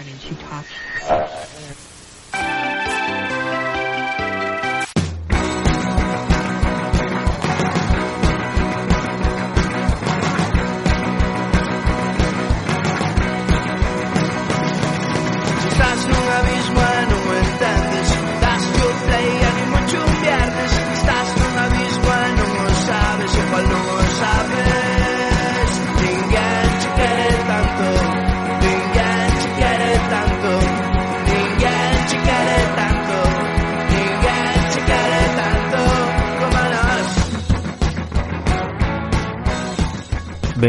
[0.00, 1.89] morning she talks.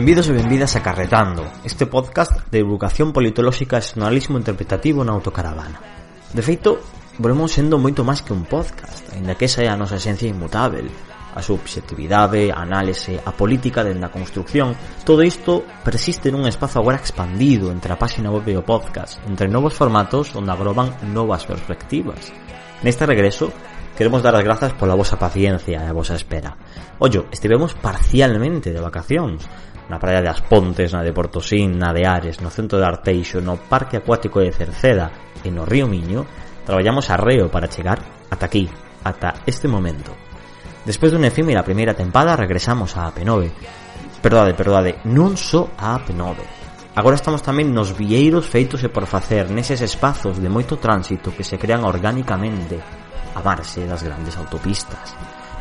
[0.02, 5.78] Benvidos e benvidas a Carretando, este podcast de divulgación politolóxica e xornalismo interpretativo na autocaravana.
[6.34, 6.82] De feito,
[7.22, 10.90] volvemos sendo moito máis que un podcast, aínda que esa é a nosa esencia inmutável,
[11.38, 14.74] a subjetividade, a análise, a política dende a construcción,
[15.06, 19.54] todo isto persiste nun espazo agora expandido entre a página web e o podcast, entre
[19.54, 22.34] novos formatos onde agroban novas perspectivas.
[22.82, 23.54] Neste regreso,
[23.94, 26.58] queremos dar as grazas pola vosa paciencia e a vosa espera.
[26.98, 29.46] Ollo, estivemos parcialmente de vacacións,
[29.92, 33.44] na praia de As Pontes, na de Portosín, na de Ares, no centro de Arteixo,
[33.44, 35.12] no Parque Acuático de Cerceda
[35.44, 36.24] e no Río Miño,
[36.64, 38.00] traballamos a reo para chegar
[38.32, 38.72] ata aquí,
[39.04, 40.16] ata este momento.
[40.88, 43.52] Despois dunha efímera primeira tempada regresamos a AP9.
[44.24, 46.40] Perdade, perdade, non só a AP9.
[46.96, 51.44] Agora estamos tamén nos vieiros feitos e por facer neses espazos de moito tránsito que
[51.44, 52.80] se crean orgánicamente
[53.36, 55.12] a marxe das grandes autopistas.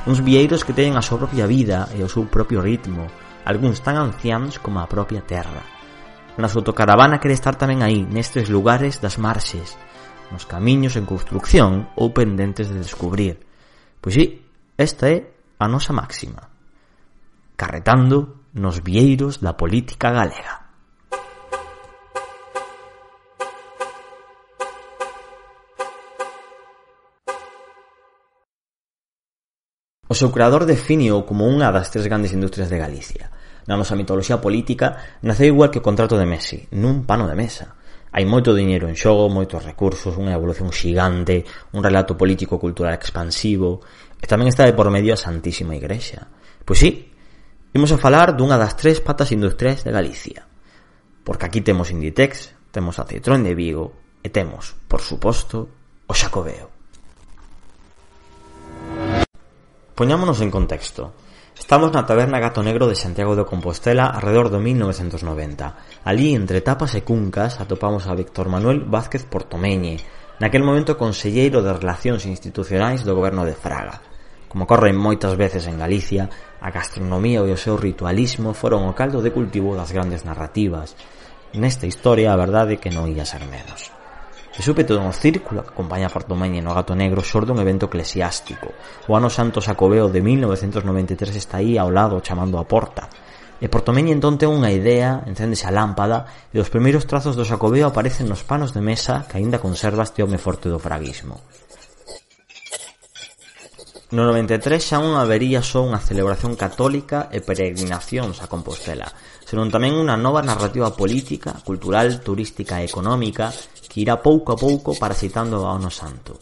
[0.06, 3.11] Uns vieiros que teñen a súa propia vida e o seu propio ritmo,
[3.44, 5.64] algúns tan anciáns como a propia terra.
[6.41, 9.77] Na autocaravana quere estar tamén aí, nestes lugares das marxes,
[10.30, 13.42] nos camiños en construcción ou pendentes de descubrir.
[14.00, 14.47] Pois sí,
[14.78, 16.48] esta é a nosa máxima.
[17.58, 20.69] Carretando nos vieiros da política galega.
[30.10, 33.31] O seu creador defíneo como unha das tres grandes industrias de Galicia.
[33.71, 37.78] Na nosa mitoloxía política naceu igual que o contrato de Messi, nun pano de mesa.
[38.10, 43.87] Hai moito diñeiro en xogo, moitos recursos, unha evolución xigante, un relato político cultural expansivo,
[44.19, 46.27] e tamén está de por medio a Santísima Igrexa.
[46.66, 47.15] Pois sí,
[47.71, 50.42] imos a falar dunha das tres patas industriais de Galicia.
[51.22, 55.71] Porque aquí temos Inditex, temos a Citroën de Vigo e temos, por suposto,
[56.10, 56.79] o Xacobeo.
[60.00, 61.12] Poñámonos en contexto.
[61.53, 66.09] Estamos na taberna Gato Negro de Santiago de Compostela alrededor do 1990.
[66.09, 70.00] Alí, entre tapas e cuncas, atopamos a Víctor Manuel Vázquez Portomeñe,
[70.41, 74.00] naquel momento conselleiro de Relacións Institucionais do goberno de Fraga.
[74.49, 76.33] Como corren moitas veces en Galicia,
[76.65, 80.97] a gastronomía e o seu ritualismo foron o caldo de cultivo das grandes narrativas.
[81.53, 84.00] Nesta historia, a verdade é que non ia ser menos.
[84.50, 88.75] E súpeto un círculo que acompaña a Fartomeñe no Gato Negro xorde un evento eclesiástico.
[89.06, 93.06] O ano santo sacobeo de 1993 está aí ao lado chamando a porta.
[93.62, 97.87] E Portomeñe entón ten unha idea, encéndese a lámpada e os primeiros trazos do sacobeo
[97.87, 101.39] aparecen nos panos de mesa que aínda conserva este home forte do fraguismo.
[104.10, 109.06] No 93 xa non habería só unha celebración católica e peregrinacións a Compostela
[109.50, 113.50] senón tamén unha nova narrativa política, cultural, turística e económica
[113.91, 116.38] que irá pouco a pouco parasitando ao no santo.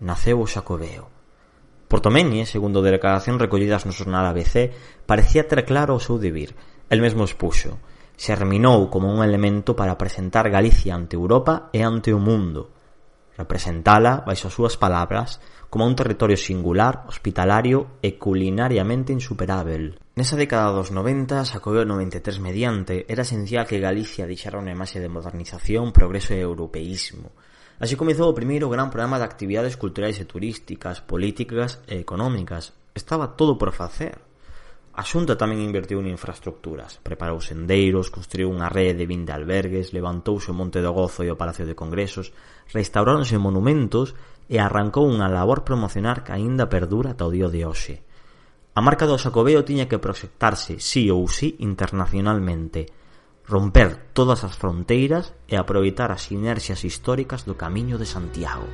[0.00, 1.12] Naceu o Xacobeo.
[1.92, 4.72] Portomeñe, segundo declaración recollidas no xornal ABC,
[5.04, 6.56] parecía ter claro o seu debir.
[6.88, 7.84] El mesmo expuxo.
[8.16, 12.72] Se reminou como un elemento para presentar Galicia ante Europa e ante o mundo.
[13.36, 15.36] Representala, baixo as súas palabras,
[15.68, 20.00] como un territorio singular, hospitalario e culinariamente insuperável.
[20.18, 24.98] Nesa década dos 90, sacou o 93 mediante, era esencial que Galicia deixara unha imaxe
[24.98, 27.30] de modernización, progreso e europeísmo.
[27.78, 32.74] Así comezou o primeiro gran programa de actividades culturais e turísticas, políticas e económicas.
[32.98, 34.18] Estaba todo por facer.
[34.98, 40.50] A Xunta tamén invertiu en infraestructuras, preparou sendeiros, construiu unha rede de 20 albergues, levantouse
[40.50, 42.34] o Monte do Gozo e o Palacio de Congresos,
[42.74, 44.18] restauráronse monumentos
[44.50, 48.07] e arrancou unha labor promocionar que aínda perdura ata o día de hoxe.
[48.78, 52.86] A marca do Xacobeo tiña que proxectarse sí ou sí internacionalmente,
[53.42, 58.70] romper todas as fronteiras e aproveitar as sinerxias históricas do Camiño de Santiago.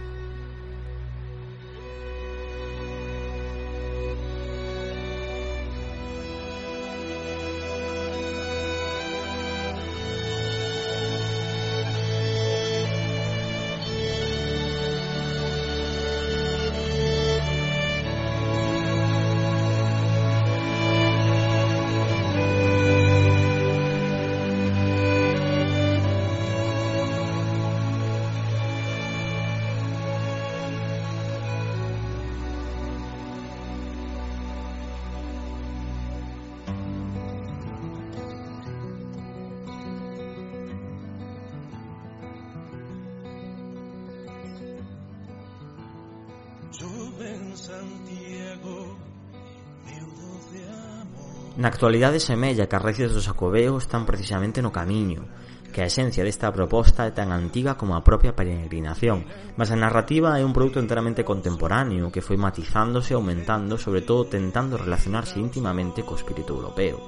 [51.65, 55.25] Na actualidade semella que as raíces do Xacobeo están precisamente no camiño,
[55.73, 59.25] que a esencia desta proposta é tan antiga como a propia peregrinación,
[59.57, 64.29] mas a narrativa é un produto enteramente contemporáneo que foi matizándose e aumentando, sobre todo
[64.29, 67.01] tentando relacionarse íntimamente co espírito europeo.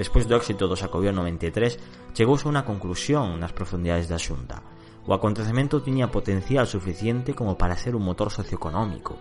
[0.00, 4.64] Despois do éxito do Xacobeo 93, chegouse a unha conclusión nas profundidades da xunta.
[5.04, 9.20] O acontecemento tiña potencial suficiente como para ser un motor socioeconómico,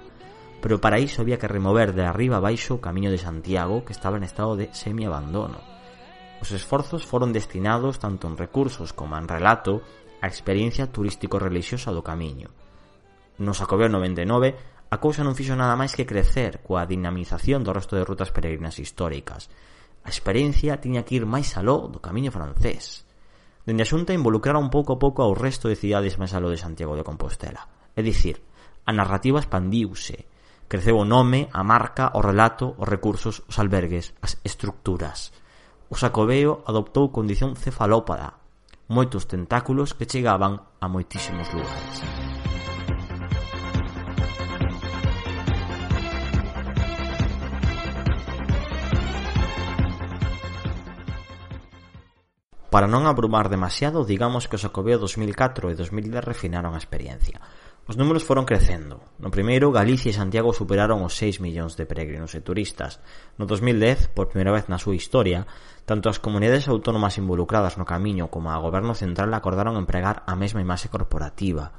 [0.61, 3.95] pero para iso había que remover de arriba a baixo o camiño de Santiago que
[3.95, 5.59] estaba en estado de semiabandono.
[6.39, 9.83] Os esforzos foron destinados tanto en recursos como en relato
[10.19, 12.51] á experiencia turístico-relixiosa do camiño.
[13.39, 14.55] No Sacobeo 99,
[14.91, 18.79] a cousa non fixo nada máis que crecer coa dinamización do resto de rutas peregrinas
[18.79, 19.47] históricas.
[20.03, 23.07] A experiencia tiña que ir máis aló do camiño francés.
[23.67, 26.95] Dende a xunta involucraron pouco a pouco ao resto de cidades máis aló de Santiago
[26.95, 27.67] de Compostela.
[27.95, 28.43] É dicir,
[28.87, 30.25] a narrativa expandiuse,
[30.69, 35.33] Creceu o nome, a marca, o relato, os recursos, os albergues, as estructuras.
[35.89, 38.37] O sacobeo adoptou condición cefalópada,
[38.85, 42.05] moitos tentáculos que chegaban a moitísimos lugares.
[52.69, 57.41] Para non abrumar demasiado, digamos que o Sacobeo 2004 e 2010 refinaron a experiencia.
[57.89, 59.01] Os números foron crecendo.
[59.17, 63.01] No primeiro, Galicia e Santiago superaron os 6 millóns de peregrinos e turistas.
[63.33, 65.49] No 2010, por primeira vez na súa historia,
[65.89, 70.61] tanto as comunidades autónomas involucradas no camiño como a Goberno Central acordaron empregar a mesma
[70.61, 71.73] imaxe corporativa.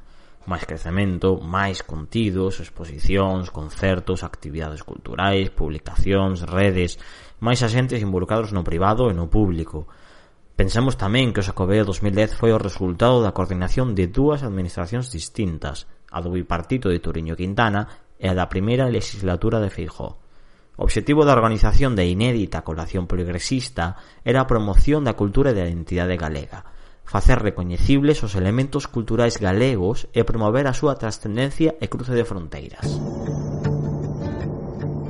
[0.51, 6.99] Máis crecemento, máis contidos, exposicións, concertos, actividades culturais, publicacións, redes,
[7.39, 9.87] máis axentes involucrados no privado e no público.
[10.59, 15.89] Pensamos tamén que o Xacobeo 2010 foi o resultado da coordinación de dúas administracións distintas,
[16.11, 17.87] a do bipartito de Turiño Quintana
[18.19, 20.21] e a da primeira legislatura de Feijó.
[20.77, 25.65] O obxectivo da organización de inédita colación progresista era a promoción da cultura e da
[25.65, 26.65] identidade galega,
[27.05, 32.87] facer recoñecibles os elementos culturais galegos e promover a súa trascendencia e cruce de fronteiras.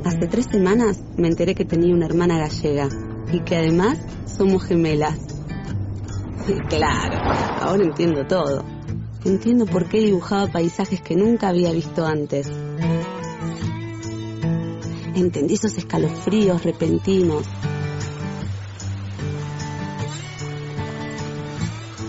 [0.04, 2.88] Hace tres semanas me enteré que tenía una hermana gallega
[3.32, 5.18] y que además somos gemelas.
[6.68, 7.16] Claro,
[7.62, 8.79] ahora entiendo todo.
[9.24, 12.50] Entiendo por qué dibujaba paisajes que nunca había visto antes.
[15.14, 17.44] Entendí esos escalofríos repentinos.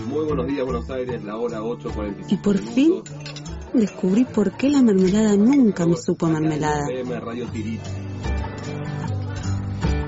[0.06, 2.26] Muy buenos días, Buenos Aires, la hora 8.45.
[2.30, 3.02] Y por fin
[3.74, 6.86] descubrí por qué la mermelada nunca me supo mermelada.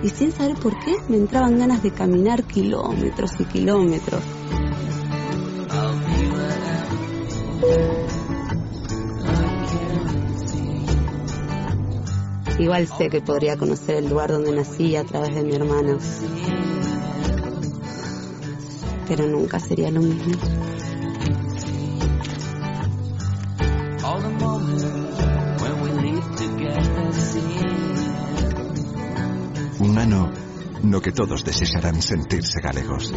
[0.02, 4.22] Y sin saber por qué me entraban ganas de caminar kilómetros y kilómetros.
[12.58, 15.98] Igual sé que podría conocer el lugar donde nací a través de mi hermano.
[19.08, 20.32] Pero nunca sería lo mismo.
[29.80, 30.30] Un ano
[30.82, 33.12] no que todos desexarán sentirse galegos.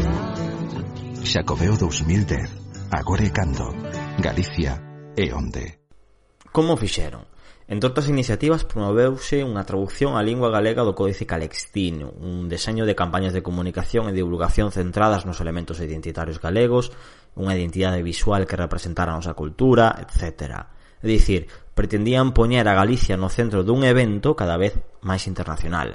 [1.24, 2.50] Xacobeo 2010,
[2.92, 3.72] agora e cando,
[4.18, 4.82] Galicia
[5.16, 5.78] e onde.
[6.50, 7.30] Como fixeron?
[7.70, 12.98] En outras iniciativas promoveuse unha traducción á lingua galega do Códice Calextino, un deseño de
[12.98, 16.90] campañas de comunicación e divulgación centradas nos elementos identitarios galegos,
[17.38, 20.66] unha identidade visual que representara a nosa cultura, etc.
[20.98, 21.46] É dicir,
[21.78, 24.74] pretendían poñer a Galicia no centro dun evento cada vez
[25.06, 25.94] máis internacional.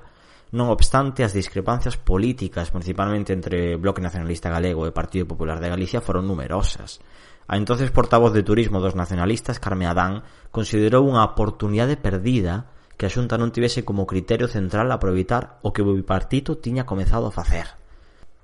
[0.54, 5.98] Non obstante, as discrepancias políticas, principalmente entre Bloque Nacionalista Galego e Partido Popular de Galicia,
[5.98, 7.02] foron numerosas
[7.50, 10.22] A entonces portavoz de Turismo dos nacionalistas, Carme Adán,
[10.54, 15.82] considerou unha oportunidade perdida que a Xunta non tivese como criterio central aproveitar o que
[15.82, 17.82] o bipartito tiña comezado a facer.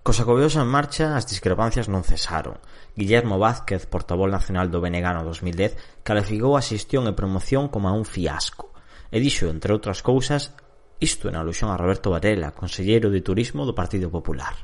[0.02, 2.56] Cos acobeos en marcha, as discrepancias non cesaron.
[2.96, 8.08] Guillermo Vázquez, portavoz nacional do BNG 2010, calificou a xestión e promoción como a un
[8.08, 8.72] fiasco.
[9.12, 10.56] E dixo, entre outras cousas,
[10.96, 14.56] isto en alusión a Roberto Varela, conselleiro de Turismo do Partido Popular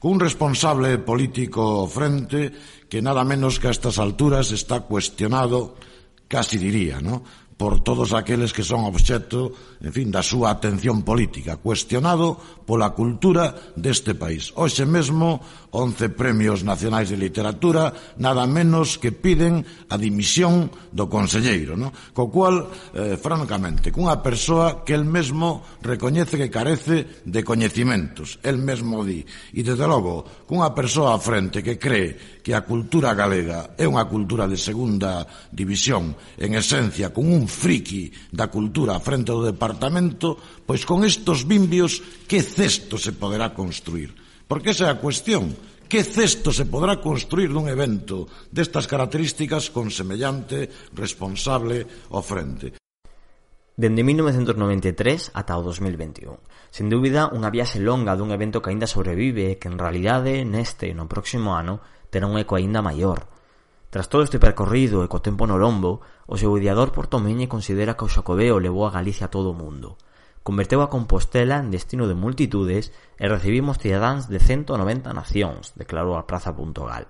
[0.00, 2.50] cun responsable político frente
[2.88, 5.76] que nada menos que a estas alturas está cuestionado,
[6.26, 7.22] casi diría, ¿no?
[7.60, 9.52] por todos aqueles que son obxecto,
[9.84, 14.48] en fin, da súa atención política, cuestionado pola cultura deste país.
[14.56, 19.60] Hoxe mesmo, 11 premios nacionais de literatura, nada menos que piden
[19.92, 21.92] a dimisión do conselleiro, no?
[22.16, 22.64] co cual,
[22.96, 28.40] eh, francamente, cunha persoa que el mesmo recoñece que carece de coñecimentos.
[28.40, 29.20] El mesmo di,
[29.52, 34.02] e desde logo, cunha persoa á frente que cree que a cultura galega é unha
[34.10, 35.22] cultura de segunda
[35.54, 40.34] división, en esencia, con un friki da cultura á frente do departamento,
[40.66, 44.10] pois con estos bimbios que cesto se poderá construir?
[44.50, 45.54] Porque esa é a cuestión.
[45.86, 52.74] Que cesto se podrá construir dun evento destas características con semellante responsable ao frente?
[53.80, 56.36] Dende 1993 ata o 2021.
[56.68, 60.92] Sen dúbida, unha viaxe longa dun evento que aínda sobrevive e que en realidade neste
[60.92, 61.80] e no próximo ano
[62.12, 63.32] terá un eco aínda maior.
[63.88, 68.04] Tras todo este percorrido e co tempo no lombo, o seu ideador portomeñe considera que
[68.04, 69.96] o Xacobeo levou a Galicia a todo o mundo.
[70.44, 76.28] Converteu a Compostela en destino de multitudes e recibimos cidadáns de 190 nacións, declarou a
[76.28, 77.08] Praza.gal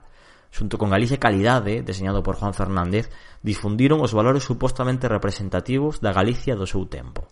[0.50, 3.08] xunto con Galicia Calidade, deseñado por Juan Fernández,
[3.42, 7.30] difundiron os valores supostamente representativos da Galicia do seu tempo.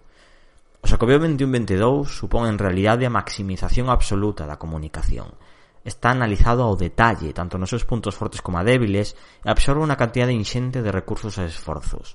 [0.79, 5.35] O Xacobeo 21-22 supón en realidade a maximización absoluta da comunicación.
[5.83, 9.99] Está analizado ao detalle, tanto nos seus puntos fortes como a débiles, e absorbe unha
[9.99, 12.15] cantidade inxente de recursos e esforzos.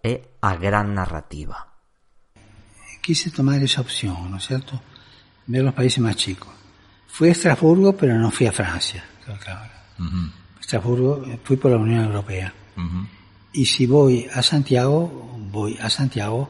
[0.00, 1.76] É a gran narrativa.
[3.04, 4.80] Quise tomar esa opción, ¿no es cierto?
[5.44, 6.52] Ver los países más chicos.
[7.06, 9.04] Fui a Estrasburgo, pero no fui a Francia,
[9.44, 9.79] Claro.
[10.00, 10.24] Mm-hmm.
[10.24, 10.60] Uh -huh.
[10.60, 12.52] Estrasburgo, eh, fui por la Unión Europea.
[12.76, 13.06] Uh -huh.
[13.52, 15.10] Y si voy a Santiago,
[15.52, 16.48] voy a Santiago,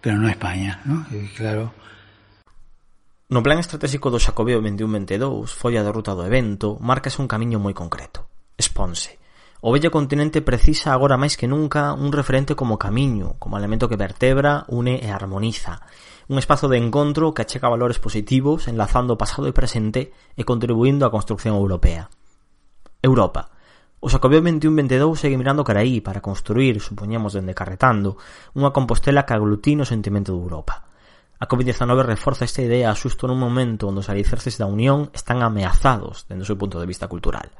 [0.00, 1.04] pero no a España, ¿no?
[1.36, 1.72] Claro.
[3.28, 7.74] No plan estratégico do Xacobeo 21-22, folla da ruta do evento, marcas un camiño moi
[7.74, 8.30] concreto.
[8.54, 9.18] Esponse.
[9.66, 13.98] O bello continente precisa agora máis que nunca un referente como camiño, como elemento que
[13.98, 15.82] vertebra, une e harmoniza.
[16.30, 21.02] Un espazo de encontro que achega valores positivos, enlazando o pasado e presente e contribuindo
[21.02, 22.06] á construcción europea.
[23.02, 23.52] Europa.
[24.00, 28.20] O Xacobeo 21-22 segue mirando cara aí para construir, supoñemos dende carretando,
[28.54, 30.86] unha Compostela que aglutina o sentimento de Europa.
[31.36, 36.24] A COVID-19 reforza esta idea xusto nun momento onde os alicerces da Unión están ameazados
[36.28, 37.52] dende o seu punto de vista cultural.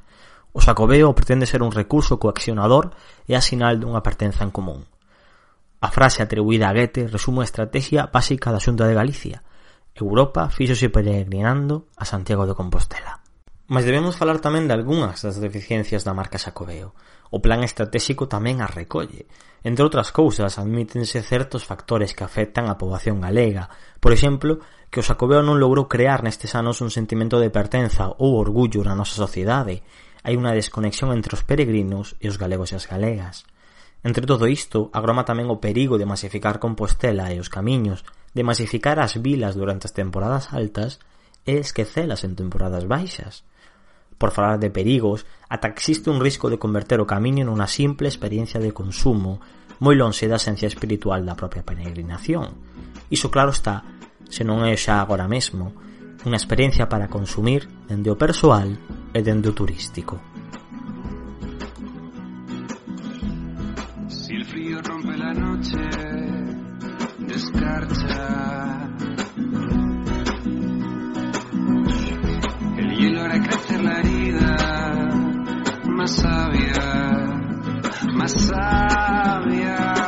[0.55, 2.95] O Xacobeo pretende ser un recurso coaccionador
[3.29, 4.89] e a sinal dunha pertenza en común.
[5.77, 9.45] A frase atribuída a Goethe resume a estrategia básica da Xunta de Galicia.
[9.93, 13.21] Europa fíxose peregrinando a Santiago de Compostela.
[13.67, 16.95] Mas debemos falar tamén de algunhas das deficiencias da marca Xacobeo.
[17.35, 19.27] O plan estratégico tamén as recolle.
[19.59, 23.67] Entre outras cousas, admítense certos factores que afectan a poboación galega.
[23.99, 28.39] Por exemplo, que o Xacobeo non logrou crear nestes anos un sentimento de pertenza ou
[28.39, 29.83] orgullo na nosa sociedade.
[30.23, 33.43] Hai unha desconexión entre os peregrinos e os galegos e as galegas.
[33.99, 38.95] Entre todo isto, agroma tamén o perigo de masificar Compostela e os camiños, de masificar
[39.03, 41.03] as vilas durante as temporadas altas
[41.43, 43.43] e esquecelas en temporadas baixas
[44.17, 48.09] por falar de perigos, ata que existe un risco de converter o camiño nunha simple
[48.09, 49.39] experiencia de consumo
[49.77, 52.57] moi lonxe da esencia espiritual da propia peregrinación.
[53.13, 53.85] Iso claro está,
[54.25, 55.71] se non é xa agora mesmo,
[56.25, 58.73] unha experiencia para consumir dende o persoal
[59.13, 60.17] e dende o turístico.
[64.09, 65.83] Si el frío rompe la noche,
[67.21, 68.86] descarcha
[73.83, 74.57] la herida,
[75.87, 77.25] más sabia,
[78.13, 80.06] más sabia.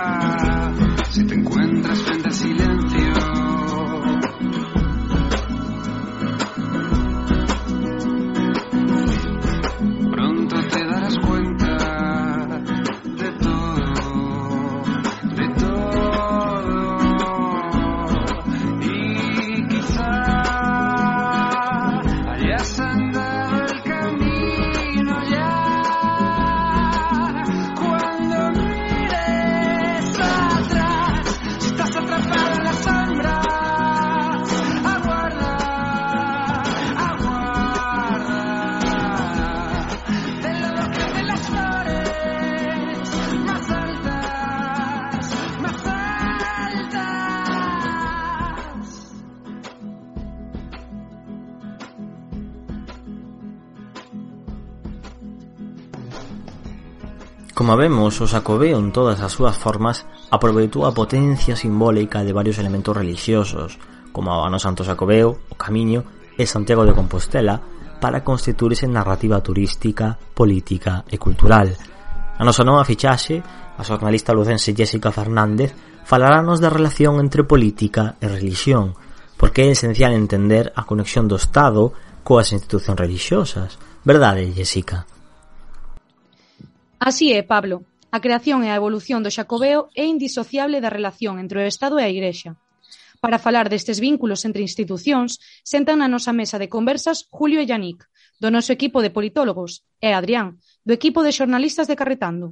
[57.69, 60.01] Como vemos, o xacobeo en todas as súas formas
[60.33, 63.77] aproveitou a potencia simbólica de varios elementos religiosos,
[64.09, 66.01] como o ano santo xacobeo, o camiño
[66.33, 67.61] e Santiago de Compostela,
[68.01, 71.69] para constituirse en narrativa turística, política e cultural.
[71.69, 73.37] A nosa nova fichaxe,
[73.77, 75.69] a xornalista lucense Jessica Fernández,
[76.09, 78.97] falarános da relación entre política e religión,
[79.37, 81.93] porque é esencial entender a conexión do Estado
[82.25, 83.77] coas institucións religiosas.
[84.01, 85.05] Verdade, Jessica?
[86.99, 91.63] Así é, Pablo, a creación e a evolución do Xacobeo é indisociable da relación entre
[91.63, 92.59] o Estado e a Igrexa.
[93.23, 98.03] Para falar destes vínculos entre institucións, sentan na nosa mesa de conversas Julio e Yannick,
[98.43, 102.51] do noso equipo de politólogos, e Adrián, do equipo de xornalistas de Carretando.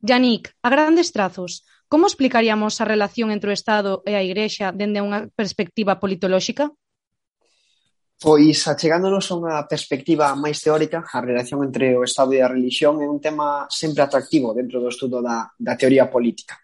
[0.00, 5.04] Yannick, a grandes trazos, como explicaríamos a relación entre o Estado e a Igrexa dende
[5.04, 6.72] unha perspectiva politolóxica?
[8.16, 12.96] Pois, achegándonos a unha perspectiva máis teórica, a relación entre o Estado e a religión
[13.04, 16.56] é un tema sempre atractivo dentro do estudo da, da teoría política.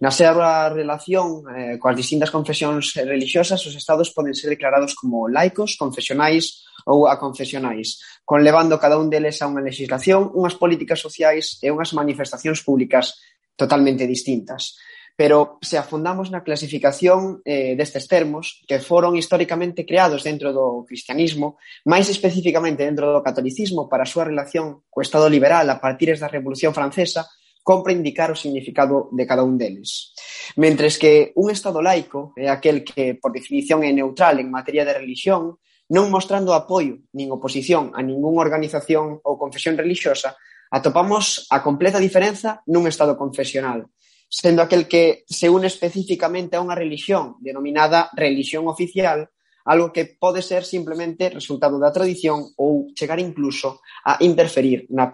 [0.00, 5.76] Na seva relación eh, coas distintas confesións religiosas, os Estados poden ser declarados como laicos,
[5.76, 11.92] confesionais ou aconfesionais, conlevando cada un deles a unha legislación, unhas políticas sociais e unhas
[11.92, 13.20] manifestacións públicas
[13.60, 14.80] totalmente distintas.
[15.14, 21.54] Pero se afundamos na clasificación eh, destes termos que foron históricamente creados dentro do cristianismo,
[21.86, 26.26] máis especificamente dentro do catolicismo para a súa relación co Estado liberal a partir da
[26.26, 27.30] Revolución Francesa,
[27.64, 30.12] compre indicar o significado de cada un deles.
[30.58, 34.98] Mentres que un Estado laico é aquel que, por definición, é neutral en materia de
[34.98, 35.62] religión,
[35.94, 40.36] non mostrando apoio nin oposición a ningunha organización ou confesión religiosa,
[40.74, 43.93] atopamos a completa diferenza nun Estado confesional,
[44.34, 49.30] sendo aquel que se une especificamente a unha religión denominada religión oficial,
[49.62, 55.06] algo que pode ser simplemente resultado da tradición ou chegar incluso a interferir na,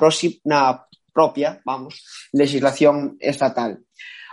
[0.49, 2.01] na propia, vamos,
[2.33, 3.85] legislación estatal.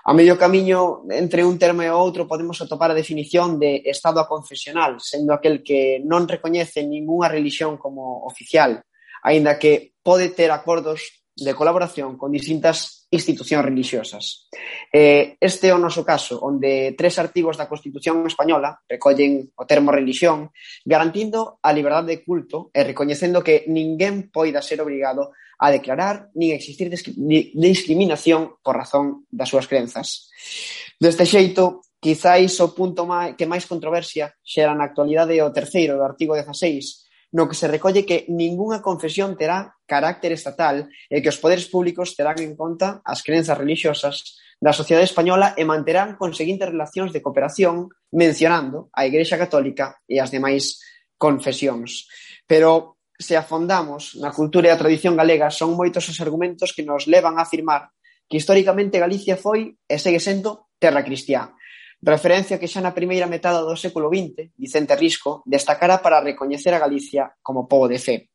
[0.08, 5.04] A medio camiño, entre un termo e outro, podemos atopar a definición de Estado confesional,
[5.04, 8.88] sendo aquel que non recoñece ningunha religión como oficial,
[9.20, 14.50] aínda que pode ter acordos de colaboración con distintas institucións religiosas.
[14.92, 19.94] Eh, este é o noso caso, onde tres artigos da Constitución Española recollen o termo
[19.94, 20.50] religión,
[20.82, 26.58] garantindo a liberdade de culto e recoñecendo que ninguén poida ser obrigado a declarar nin
[26.58, 30.34] existir discriminación por razón das súas crenzas.
[30.98, 33.06] Deste xeito, quizáis o punto
[33.38, 38.06] que máis controversia xera na actualidade o terceiro do artigo 16, no que se recolle
[38.06, 43.24] que ningunha confesión terá carácter estatal e que os poderes públicos terán en conta as
[43.24, 49.98] crenzas religiosas da sociedade española e manterán conseguintes relacións de cooperación mencionando a Igrexa Católica
[50.10, 50.82] e as demais
[51.16, 52.10] confesións.
[52.46, 57.10] Pero se afondamos na cultura e a tradición galega son moitos os argumentos que nos
[57.10, 57.90] levan a afirmar
[58.30, 61.54] que históricamente Galicia foi e segue sendo terra cristiá.
[61.98, 66.82] Referencia que xa na primeira metade do século XX, Vicente Risco destacara para recoñecer a
[66.82, 68.30] Galicia como pobo de fe.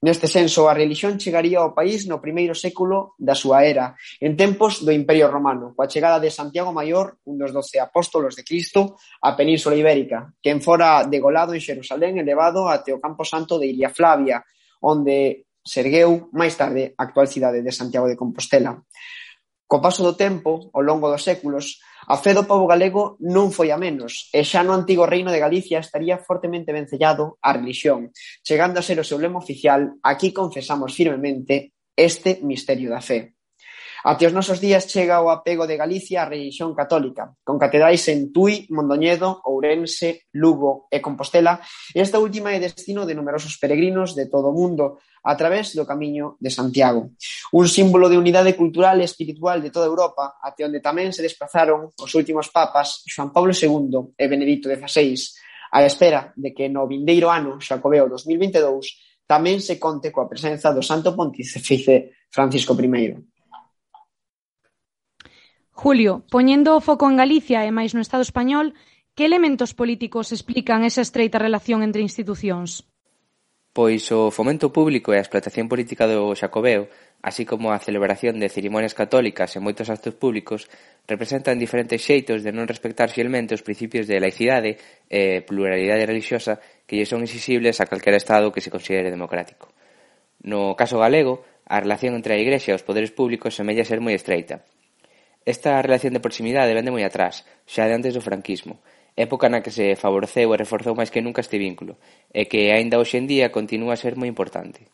[0.00, 4.80] Neste senso, a relixión chegaría ao país no primeiro século da súa era, en tempos
[4.80, 9.36] do Imperio Romano, coa chegada de Santiago Maior, un dos doce apóstolos de Cristo, á
[9.36, 13.92] Península Ibérica, quen fora degolado en Xerusalén e levado até o Campo Santo de Iria
[13.92, 14.40] Flavia,
[14.80, 18.80] onde sergueu máis tarde a actual cidade de Santiago de Compostela.
[19.68, 21.76] Co paso do tempo, ao longo dos séculos,
[22.08, 25.42] A fe do pobo galego non foi a menos, e xa no antigo reino de
[25.42, 30.96] Galicia estaría fortemente vencellado a religión, chegando a ser o seu lema oficial, aquí confesamos
[30.96, 33.39] firmemente este misterio da fe.
[34.02, 38.32] Até os nosos días chega o apego de Galicia á religión católica, con catedrais en
[38.32, 41.60] Tui, Mondoñedo, Ourense, Lugo e Compostela,
[41.92, 45.84] e esta última é destino de numerosos peregrinos de todo o mundo a través do
[45.84, 47.12] Camiño de Santiago.
[47.52, 51.92] Un símbolo de unidade cultural e espiritual de toda Europa, até onde tamén se desplazaron
[51.92, 55.12] os últimos papas Juan Pablo II e Benedicto XVI,
[55.76, 60.80] á espera de que no vindeiro ano, Xacobeo 2022, tamén se conte coa presenza do
[60.80, 63.12] Santo Pontífice Francisco I.
[65.80, 68.76] Julio, poñendo o foco en Galicia e máis no Estado español,
[69.16, 72.84] que elementos políticos explican esa estreita relación entre institucións?
[73.72, 76.92] Pois o fomento público e a explotación política do xacobeo,
[77.24, 80.68] así como a celebración de cerimonias católicas e moitos actos públicos,
[81.08, 84.76] representan diferentes xeitos de non respectar fielmente os principios de laicidade
[85.08, 89.72] e pluralidade religiosa que lle son exixibles a calquera Estado que se considere democrático.
[90.44, 94.12] No caso galego, a relación entre a Igrexa e os poderes públicos semella ser moi
[94.12, 94.60] estreita,
[95.50, 98.78] Esta relación de proximidade vende moi atrás, xa de antes do franquismo,
[99.18, 101.98] época na que se favoreceu e reforzou máis que nunca este vínculo,
[102.30, 104.86] e que aínda hoxe en día continúa a ser moi importante.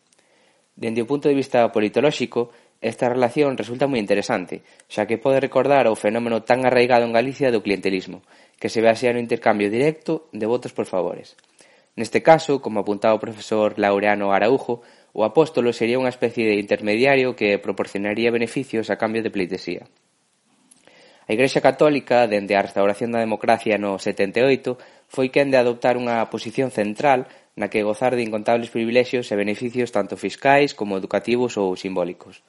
[0.72, 5.84] Dende o punto de vista politolóxico, esta relación resulta moi interesante, xa que pode recordar
[5.92, 8.24] o fenómeno tan arraigado en Galicia do clientelismo,
[8.56, 11.36] que se basea no intercambio directo de votos por favores.
[12.00, 14.80] Neste caso, como apuntaba o profesor Laureano Araujo,
[15.12, 19.84] o apóstolo sería unha especie de intermediario que proporcionaría beneficios a cambio de pleitesía.
[21.26, 24.78] A Igrexa Católica, dende a restauración da democracia no 78,
[25.10, 27.26] foi quen de adoptar unha posición central
[27.58, 32.46] na que gozar de incontables privilexios e beneficios tanto fiscais como educativos ou simbólicos.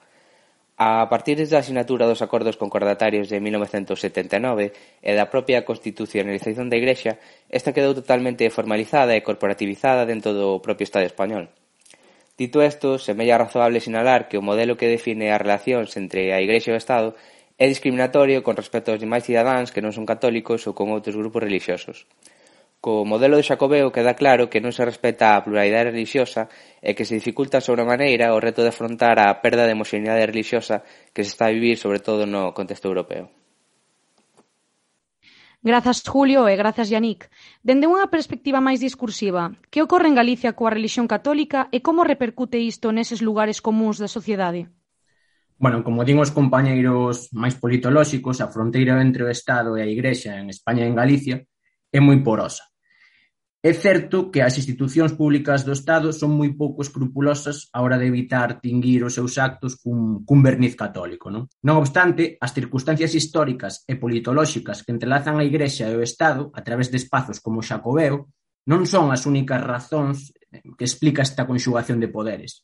[0.78, 7.18] A partir da asinatura dos acordos concordatarios de 1979 e da propia constitucionalización da Igrexa,
[7.50, 11.50] esta quedou totalmente formalizada e corporativizada dentro do propio Estado español.
[12.38, 16.70] Dito isto, semella razoable sinalar que o modelo que define as relacións entre a Igrexa
[16.70, 17.18] e o Estado
[17.58, 21.42] É discriminatorio con respecto aos demais cidadáns que non son católicos ou con outros grupos
[21.42, 22.06] religiosos.
[22.78, 26.54] Co modelo de Xacobeo queda claro que non se respeta a pluralidade religiosa
[26.86, 30.86] e que se dificulta sobre maneira o reto de afrontar a perda de homoxeneidade religiosa
[31.18, 33.34] que se está a vivir sobre todo no contexto europeo.
[35.66, 37.26] Grazas, Julio, e grazas, Yannick.
[37.66, 42.62] Dende unha perspectiva máis discursiva, que ocorre en Galicia coa religión católica e como repercute
[42.62, 44.70] isto neses lugares comuns da sociedade?
[45.60, 50.38] Bueno, como din os compañeiros máis politolóxicos, a fronteira entre o Estado e a Igrexa
[50.38, 51.42] en España e en Galicia
[51.90, 52.62] é moi porosa.
[53.66, 58.06] É certo que as institucións públicas do Estado son moi pouco escrupulosas a hora de
[58.06, 61.34] evitar tinguir os seus actos cun, cun verniz católico.
[61.34, 61.50] Non?
[61.66, 66.62] non obstante, as circunstancias históricas e politolóxicas que entrelazan a Igrexa e o Estado a
[66.62, 68.30] través de espazos como o Xacobeo
[68.70, 70.38] non son as únicas razóns
[70.78, 72.62] que explica esta conxugación de poderes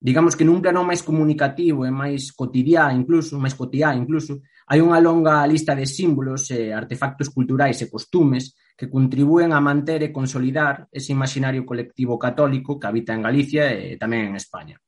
[0.00, 4.40] digamos que nun plano máis comunicativo e máis cotidiá incluso, máis cotiá incluso,
[4.72, 10.00] hai unha longa lista de símbolos e artefactos culturais e costumes que contribúen a manter
[10.00, 14.80] e consolidar ese imaginario colectivo católico que habita en Galicia e tamén en España.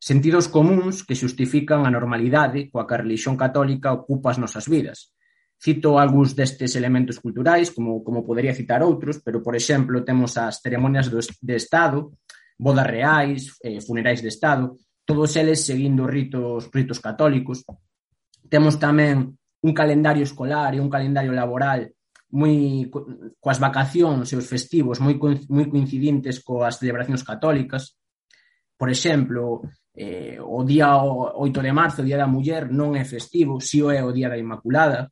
[0.00, 5.12] Sentidos comuns que xustifican a normalidade coa que a religión católica ocupa as nosas vidas.
[5.60, 10.62] Cito algúns destes elementos culturais, como, como podería citar outros, pero, por exemplo, temos as
[10.64, 12.14] ceremonias do, de Estado,
[12.58, 17.64] bodas reais, eh, funerais de Estado, todos eles seguindo ritos, ritos católicos.
[18.50, 21.88] Temos tamén un calendario escolar e un calendario laboral
[22.28, 22.92] moi
[23.40, 25.16] coas vacacións e os festivos moi
[25.48, 27.96] moi coincidentes coas celebracións católicas.
[28.76, 29.64] Por exemplo,
[29.96, 33.88] eh, o día 8 de marzo, o Día da Muller, non é festivo, si o
[33.88, 35.08] é o Día da Inmaculada.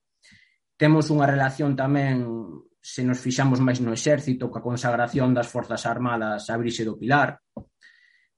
[0.76, 2.20] Temos unha relación tamén
[2.86, 7.42] se nos fixamos máis no exército, coa consagración das forzas armadas a brise do Pilar,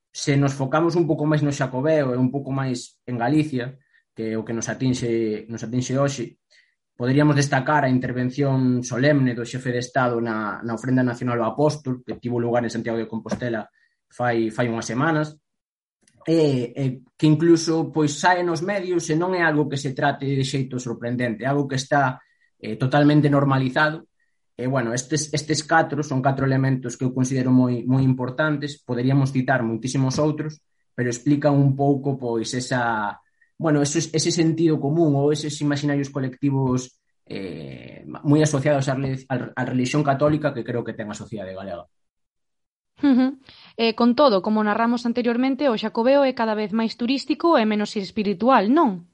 [0.09, 3.77] se nos focamos un pouco máis no Xacobeo e un pouco máis en Galicia,
[4.17, 6.41] que é o que nos atinxe, nos atinxe hoxe,
[6.97, 12.01] poderíamos destacar a intervención solemne do xefe de Estado na, na ofrenda nacional ao apóstol,
[12.01, 13.69] que tivo lugar en Santiago de Compostela
[14.09, 15.37] fai, fai unhas semanas,
[16.25, 16.85] e, e
[17.21, 20.81] que incluso pois sae nos medios e non é algo que se trate de xeito
[20.81, 22.17] sorprendente, é algo que está
[22.57, 24.08] eh, totalmente normalizado
[24.59, 29.31] E, bueno, estes, estes catro son catro elementos que eu considero moi, moi importantes, poderíamos
[29.31, 30.59] citar moitísimos outros,
[30.99, 33.15] pero explican un pouco pois esa,
[33.55, 36.99] bueno, ese, ese sentido común ou eses imaginarios colectivos
[37.31, 38.99] eh, moi asociados á,
[39.31, 41.87] á religión católica que creo que ten a sociedade galega.
[42.99, 43.31] Uh -huh.
[43.79, 47.95] eh, con todo, como narramos anteriormente, o Xacobeo é cada vez máis turístico e menos
[47.95, 49.07] espiritual, non?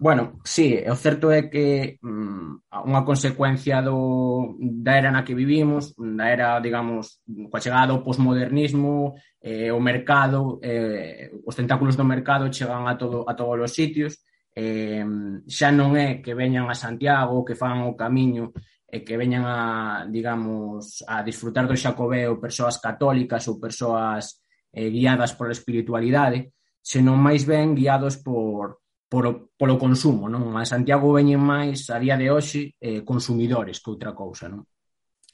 [0.00, 5.92] Bueno, sí, o certo é que mm, unha consecuencia do, da era na que vivimos,
[5.92, 7.20] da era, digamos,
[7.52, 9.12] coa chegada do posmodernismo,
[9.44, 14.24] eh, o mercado, eh, os tentáculos do mercado chegan a, todo, a todos os sitios,
[14.56, 15.04] eh,
[15.44, 18.56] xa non é que veñan a Santiago, que fan o camiño,
[18.88, 24.40] e que veñan a, digamos, a disfrutar do xacobeo persoas católicas ou persoas
[24.72, 28.79] eh, guiadas pola espiritualidade, senón máis ben guiados por,
[29.10, 30.54] polo, polo consumo, non?
[30.54, 34.62] A Santiago veñen máis a día de hoxe eh, consumidores que outra cousa, non?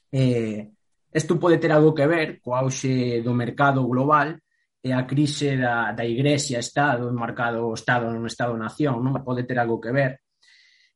[0.09, 0.73] Eh,
[1.13, 4.33] isto pode ter algo que ver co auxe do mercado global
[4.81, 9.61] e a crise da, da Igrexa Estado, enmarcado mercado Estado non Estado-Nación, non pode ter
[9.61, 10.25] algo que ver.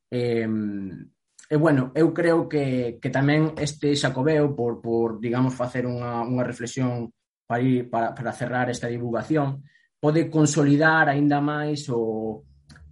[0.10, 0.50] Eh,
[1.52, 6.48] E, bueno, eu creo que, que tamén este Xacobeo, por, por digamos, facer unha, unha
[6.48, 7.12] reflexión
[7.44, 9.60] para, ir, para, para cerrar esta divulgación,
[10.00, 12.40] pode consolidar aínda máis o,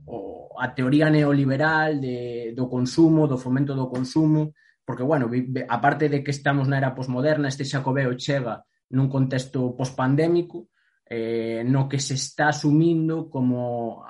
[0.10, 4.52] o a teoría neoliberal de, do consumo, do fomento do consumo,
[4.84, 5.30] porque, bueno,
[5.70, 10.74] aparte de que estamos na era posmoderna, este xacobeo chega nun contexto pospandémico
[11.06, 14.02] eh, no que se está asumindo como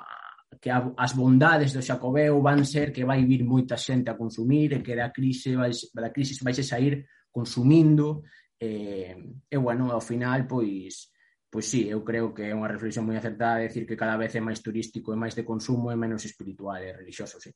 [0.60, 4.72] que a, as bondades do xacobeo van ser que vai vir moita xente a consumir
[4.72, 8.24] e que da crise vai, da crise vai se sair consumindo
[8.60, 9.16] eh,
[9.48, 11.12] e, bueno, ao final, pois,
[11.50, 14.40] pois sí, eu creo que é unha reflexión moi acertada decir que cada vez é
[14.40, 17.50] máis turístico e máis de consumo e menos espiritual e religioso, sí.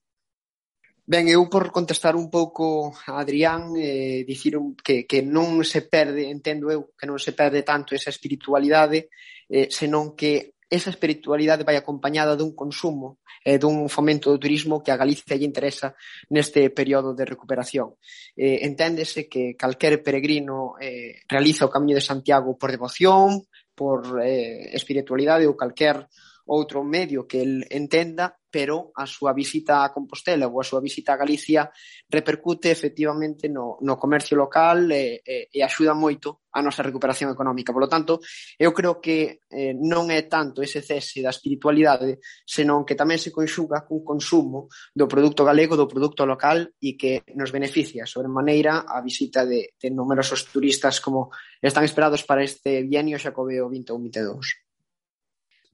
[1.07, 6.33] Ben, eu por contestar un pouco a Adrián, eh, dicir que, que non se perde,
[6.33, 9.13] entendo eu, que non se perde tanto esa espiritualidade,
[9.53, 14.81] eh, senón que esa espiritualidade vai acompañada dun consumo e eh, dun fomento do turismo
[14.81, 15.93] que a Galicia lle interesa
[16.33, 18.01] neste período de recuperación.
[18.33, 24.71] Eh, enténdese que calquer peregrino eh, realiza o Camiño de Santiago por devoción, por eh,
[24.75, 26.07] espiritualidade ou calquer
[26.47, 31.11] outro medio que el entenda, pero a súa visita a Compostela ou a súa visita
[31.11, 31.67] a Galicia
[32.07, 37.75] repercute efectivamente no, no comercio local e, e, e axuda moito a nosa recuperación económica.
[37.75, 38.23] Por lo tanto,
[38.55, 43.35] eu creo que eh, non é tanto ese cese da espiritualidade, senón que tamén se
[43.35, 48.87] conxuga cun consumo do produto galego, do produto local e que nos beneficia sobre maneira
[48.87, 54.64] a visita de, de numerosos turistas como están esperados para este bienio xacobeo 21-22.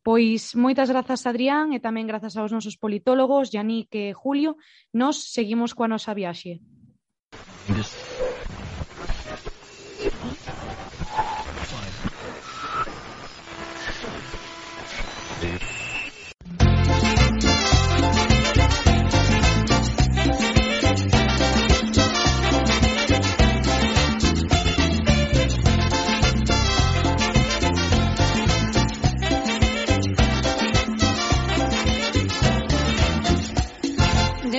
[0.03, 4.57] Pois moitas grazas, Adrián, e tamén grazas aos nosos politólogos, Yannick e Julio.
[4.97, 6.59] Nos seguimos coa nosa viaxe.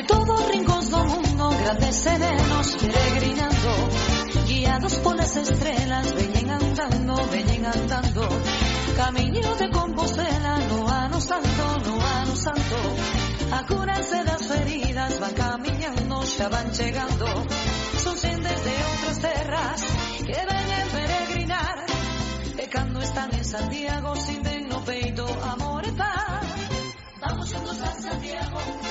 [0.02, 3.90] de todos rincos del mundo, grandes serenos peregrinando,
[4.48, 8.28] guiados por las estrellas, venían andando, venían andando.
[8.98, 12.78] Camino de Compostela, no ano santo, no ano santo.
[13.52, 17.26] A curarse las heridas, van caminando, ya van llegando.
[18.04, 19.84] Son gentes de otras tierras
[20.18, 21.86] que ven peregrinar.
[22.56, 26.46] Pecando están en Santiago, sin de no peito, amor y paz.
[27.20, 28.91] Vamos juntos a Santiago.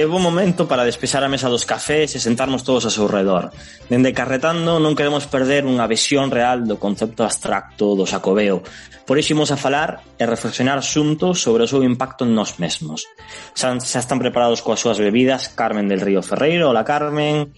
[0.00, 3.52] É bo momento para despexar a mesa dos cafés e sentarnos todos ao seu redor.
[3.84, 8.64] Dende Carretando non queremos perder unha visión real do concepto abstracto do Xacobeo.
[9.04, 13.04] Por iso imos a falar e reflexionar xuntos sobre o seu impacto en nós mesmos.
[13.52, 16.72] Xa, xa están preparados coas súas bebidas Carmen del Río Ferreiro.
[16.72, 17.52] Hola, Carmen.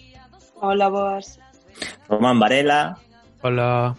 [0.58, 1.38] Hola, boas.
[2.10, 2.98] Román Varela.
[3.42, 3.96] Hola.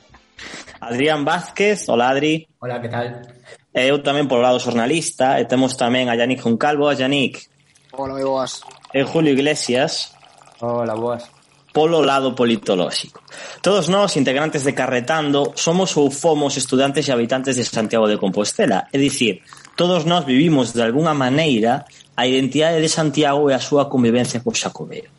[0.79, 2.47] Adrián Vázquez, hola Adri.
[2.59, 3.27] Hola, que tal?
[3.75, 7.51] Eh, eu tamén polo lado xornalista e temos tamén a Yannick Juncalvo, a Yannick.
[7.91, 8.63] Hola, moi boas.
[8.95, 10.15] E Julio Iglesias.
[10.63, 11.27] Hola, boas.
[11.75, 13.19] Polo lado politolóxico.
[13.59, 18.87] Todos nós, integrantes de Carretando, somos ou fomos estudantes e habitantes de Santiago de Compostela.
[18.93, 19.43] É dicir,
[19.75, 21.83] todos nós vivimos de alguna maneira
[22.15, 25.11] a identidade de Santiago e a súa convivencia co Xacobeo.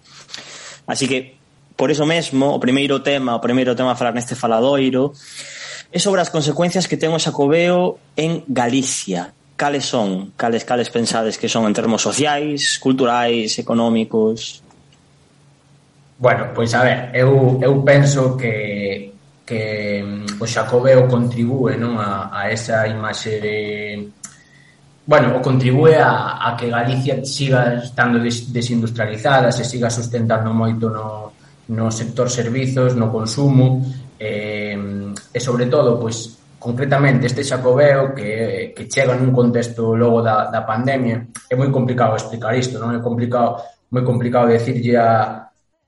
[0.88, 1.43] Así que
[1.76, 5.10] Por iso mesmo, o primeiro tema, o primeiro tema a falar neste faladoiro,
[5.90, 9.34] é sobre as consecuencias que ten o Xacobeo en Galicia.
[9.54, 10.34] Cales son?
[10.34, 14.62] Cales, cales pensades que son en termos sociais, culturais, económicos?
[16.18, 22.32] Bueno, pois a ver, eu, eu penso que que mm, o Xacobeo contribúe non a,
[22.32, 23.58] a esa imaxe de
[25.04, 30.88] bueno, o contribúe a, a que Galicia siga estando des, desindustrializada, se siga sustentando moito
[30.88, 31.33] no,
[31.68, 33.80] no sector servizos, no consumo,
[34.18, 34.76] eh,
[35.32, 40.64] e sobre todo, pois, concretamente este xacobeo que, que chega nun contexto logo da, da
[40.64, 43.60] pandemia, é moi complicado explicar isto, non é complicado
[43.94, 45.44] moi complicado decirlle a,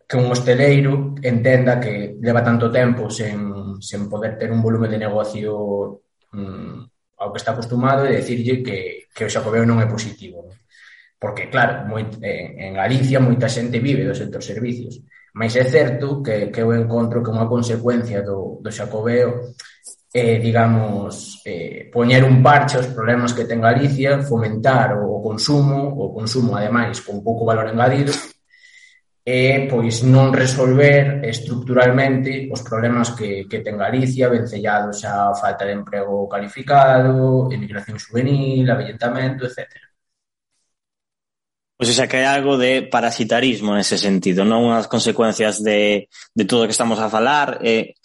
[0.07, 5.03] que un hosteleiro entenda que leva tanto tempo sen, sen poder ter un volume de
[5.03, 10.47] negocio mm, ao que está acostumado e decirlle que, que o xacobeo non é positivo.
[10.47, 10.55] Non?
[11.19, 15.03] Porque, claro, moi, en, en Galicia moita xente vive do sector servicios.
[15.37, 19.53] Mas é certo que, que eu encontro que unha consecuencia do, do xacobeo
[20.17, 26.09] eh, digamos, eh, poñer un parche aos problemas que ten Galicia, fomentar o consumo, o
[26.17, 28.17] consumo, ademais, con pouco valor engadido,
[29.21, 35.77] e, pois, non resolver estructuralmente os problemas que, que ten Galicia, vencellados a falta de
[35.77, 39.86] emprego calificado, emigración juvenil, avellentamento, etcétera.
[41.77, 46.65] Pois xa que hai algo de parasitarismo nese sentido, non unhas consecuencias de, de todo
[46.65, 48.01] o que estamos a falar, eh,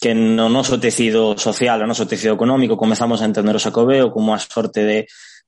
[0.00, 4.32] que no noso tecido social, no noso tecido económico, comezamos a entender o xacobeo como
[4.32, 4.98] a sorte de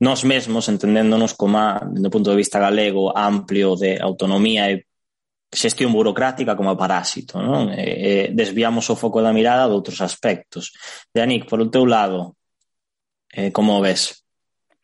[0.04, 4.84] nós mesmos, entendéndonos como, a, do punto de vista galego, amplio de autonomía e
[5.48, 7.40] xestión burocrática como a parásito.
[7.40, 7.72] Non?
[7.72, 10.76] E, e desviamos o foco da mirada de outros aspectos.
[11.16, 12.36] Yannick, por o teu lado,
[13.32, 14.21] eh, como ves?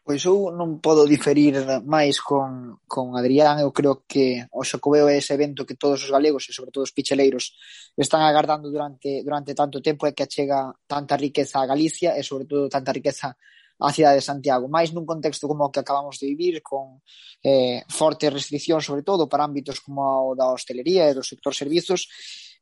[0.08, 1.52] Pois eu non podo diferir
[1.84, 6.08] máis con, con Adrián, eu creo que o Xacobeo é ese evento que todos os
[6.08, 7.52] galegos e sobre todo os picheleiros
[7.92, 12.48] están agardando durante, durante tanto tempo e que achega tanta riqueza a Galicia e sobre
[12.48, 13.36] todo tanta riqueza
[13.76, 17.04] á cidade de Santiago, máis nun contexto como o que acabamos de vivir, con
[17.44, 22.08] eh, fortes restriccións, sobre todo para ámbitos como o da hostelería e do sector servizos,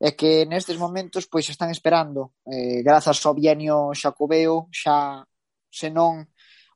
[0.03, 5.23] é que nestes momentos pois están esperando, eh, grazas ao bienio xacobeo, xa
[5.71, 6.27] senón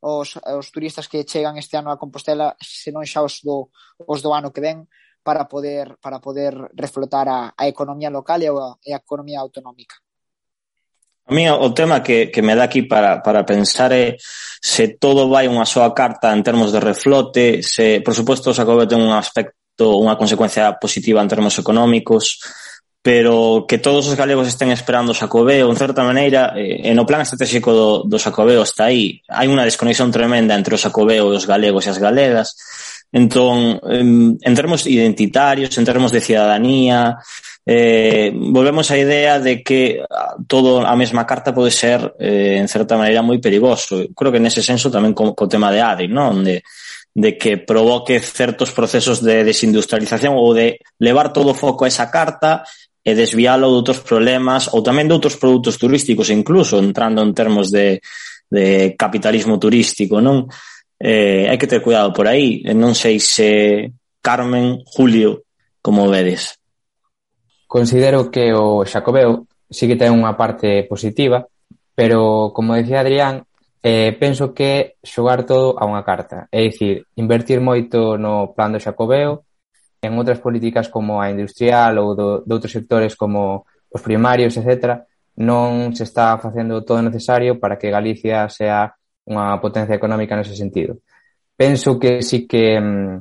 [0.00, 3.68] os, os turistas que chegan este ano a Compostela, senón xa os do,
[4.08, 4.88] os do ano que ven,
[5.22, 10.00] para poder, para poder reflotar a, a economía local e a, e a economía autonómica.
[11.28, 14.18] A mí o tema que, que me dá aquí para, para pensar é
[14.58, 18.88] se todo vai unha soa carta en termos de reflote, se, por suposto, o Xacobeo
[18.88, 22.40] ten un aspecto, unha consecuencia positiva en termos económicos,
[23.02, 27.24] pero que todos os galegos estén esperando o Xacobeo, en certa maneira, eh, no plan
[27.24, 29.24] estratégico do, do Xacobeo está aí.
[29.24, 32.52] Hai unha desconexión tremenda entre o Xacobeo e os galegos e as galegas.
[33.08, 37.16] Entón, en, en termos identitarios, en termos de cidadanía,
[37.64, 40.04] eh, volvemos á idea de que
[40.44, 44.12] todo a mesma carta pode ser, eh, en certa maneira, moi perigoso.
[44.12, 46.36] Creo que nese senso tamén co, co tema de Adri, ¿no?
[46.36, 46.60] onde
[47.10, 52.06] de que provoque certos procesos de desindustrialización ou de levar todo o foco a esa
[52.06, 52.62] carta
[53.00, 57.72] e desvialo de outros problemas ou tamén de outros produtos turísticos incluso entrando en termos
[57.72, 58.04] de,
[58.52, 60.44] de capitalismo turístico non?
[61.00, 63.88] Eh, hai que ter cuidado por aí non sei se
[64.20, 65.48] Carmen Julio
[65.80, 66.60] como vedes.
[67.64, 71.48] Considero que o Xacobeo sí que ten unha parte positiva
[71.96, 73.48] pero como decía Adrián
[73.82, 76.52] eh, penso que xogar todo a unha carta.
[76.52, 79.48] É dicir, invertir moito no plan do Xacobeo
[80.00, 85.04] en outras políticas como a industrial ou do, de outros sectores como os primarios, etc.,
[85.40, 88.92] non se está facendo todo o necesario para que Galicia sea
[89.24, 91.00] unha potencia económica nese sentido.
[91.56, 93.16] Penso que sí que mm,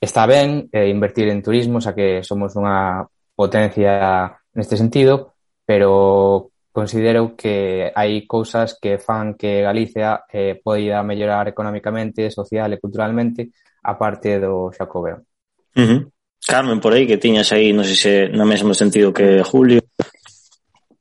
[0.00, 3.04] está ben eh, invertir en turismo, xa que somos unha
[3.36, 11.48] potencia neste sentido, pero considero que hai cousas que fan que Galicia eh, poida mellorar
[11.48, 15.33] económicamente, social e culturalmente a parte do Xacobeo.
[15.76, 16.00] Uh -huh.
[16.46, 19.80] Carmen, por aí, que tiñas aí, non sei se no mesmo sentido que Julio.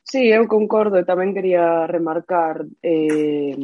[0.08, 3.58] Sí, eu concordo e tamén quería remarcar eh,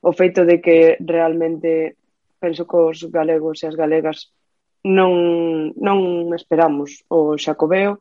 [0.00, 1.98] o feito de que realmente
[2.40, 4.32] penso que os galegos e as galegas
[4.80, 8.00] non, non esperamos o xacobeo.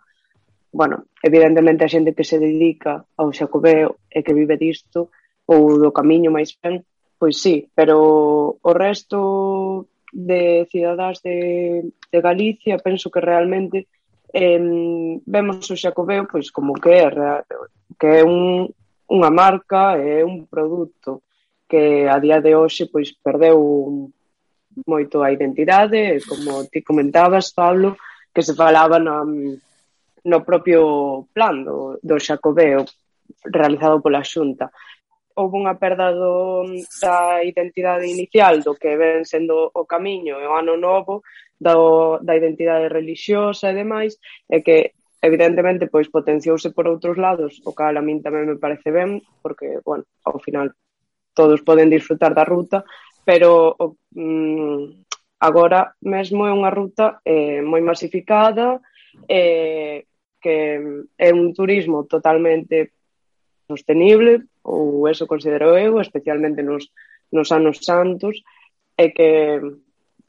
[0.71, 5.11] Bueno, evidentemente a xente que se dedica ao xacobeo e que vive disto
[5.43, 6.87] ou do camiño máis ben,
[7.19, 13.87] pois sí, pero o resto de cidadás de, de Galicia, penso que realmente
[14.33, 14.59] eh,
[15.25, 17.09] vemos o Xacobeo pois como que é,
[17.99, 18.69] que é un,
[19.09, 21.23] unha marca, é un produto
[21.69, 24.09] que a día de hoxe pois perdeu
[24.85, 27.97] moito a identidade, como ti comentabas, Pablo,
[28.33, 32.85] que se falaba na, no propio plan do, do Xacobeo
[33.45, 34.71] realizado pola Xunta
[35.39, 36.67] houve unha perda do,
[36.99, 41.23] da identidade inicial do que ven sendo o camiño e o ano novo
[41.55, 44.19] do, da identidade religiosa e demais
[44.51, 44.91] e que
[45.23, 49.79] evidentemente pois potenciouse por outros lados o cal a min tamén me parece ben porque,
[49.87, 50.75] bueno, ao final
[51.31, 52.83] todos poden disfrutar da ruta
[53.23, 58.83] pero o, mm, agora mesmo é unha ruta eh, moi masificada
[59.27, 60.03] eh,
[60.39, 60.55] que
[61.15, 62.91] é un turismo totalmente
[63.67, 66.91] sostenible ou eso considero eu, especialmente nos,
[67.31, 68.43] nos anos santos,
[68.97, 69.59] e que,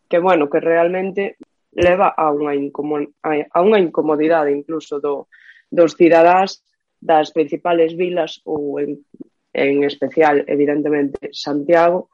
[0.07, 1.37] que bueno, que realmente
[1.73, 5.31] leva a unha, incomo, a unha incomodidade incluso do,
[5.71, 6.62] dos cidadás
[7.01, 9.07] das principales vilas ou en,
[9.55, 12.11] en especial, evidentemente, Santiago,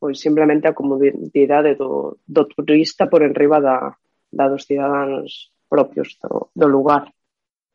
[0.00, 3.92] pois simplemente a comodidade do, do turista por enriba da,
[4.32, 7.12] da dos cidadáns propios do, do lugar.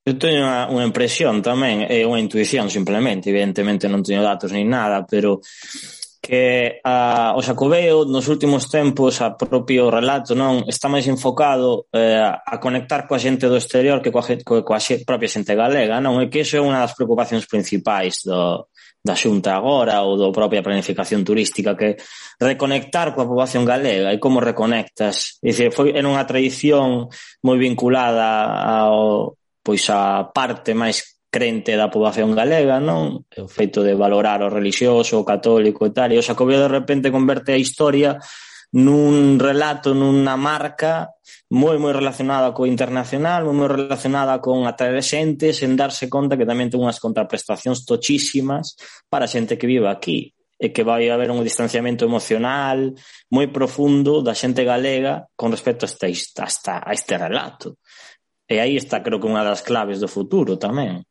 [0.06, 4.70] Eu teño unha, unha impresión tamén, é unha intuición simplemente, evidentemente non teño datos nin
[4.70, 5.42] nada, pero
[6.22, 12.22] que a, o Xacobeo nos últimos tempos, a propio relato, non está máis enfocado eh,
[12.22, 16.22] a conectar coa xente do exterior que coa, coa, coa xe, propia xente galega, non?
[16.22, 18.70] E que iso é unha das preocupacións principais do,
[19.02, 21.98] da Xunta agora ou do propia planificación turística que
[22.38, 25.42] reconectar coa poboación galega e como reconectas.
[25.42, 27.10] Dice, foi en unha tradición
[27.46, 33.26] moi vinculada ao, pois a parte máis crente da poboación galega, non?
[33.26, 37.10] O feito de valorar o religioso, o católico e tal, e o Xacobeo de repente
[37.10, 38.22] converte a historia
[38.78, 41.18] nun relato, nunha marca
[41.50, 46.46] moi moi relacionada co internacional, moi moi relacionada con atraer xente sen darse conta que
[46.46, 48.78] tamén ten unhas contraprestacións tochísimas
[49.10, 52.96] para xente que vive aquí e que vai haber un distanciamento emocional
[53.28, 57.84] moi profundo da xente galega con respecto a este, hasta, a este relato
[58.48, 61.02] E aí está creo que unha das claves do futuro tamén.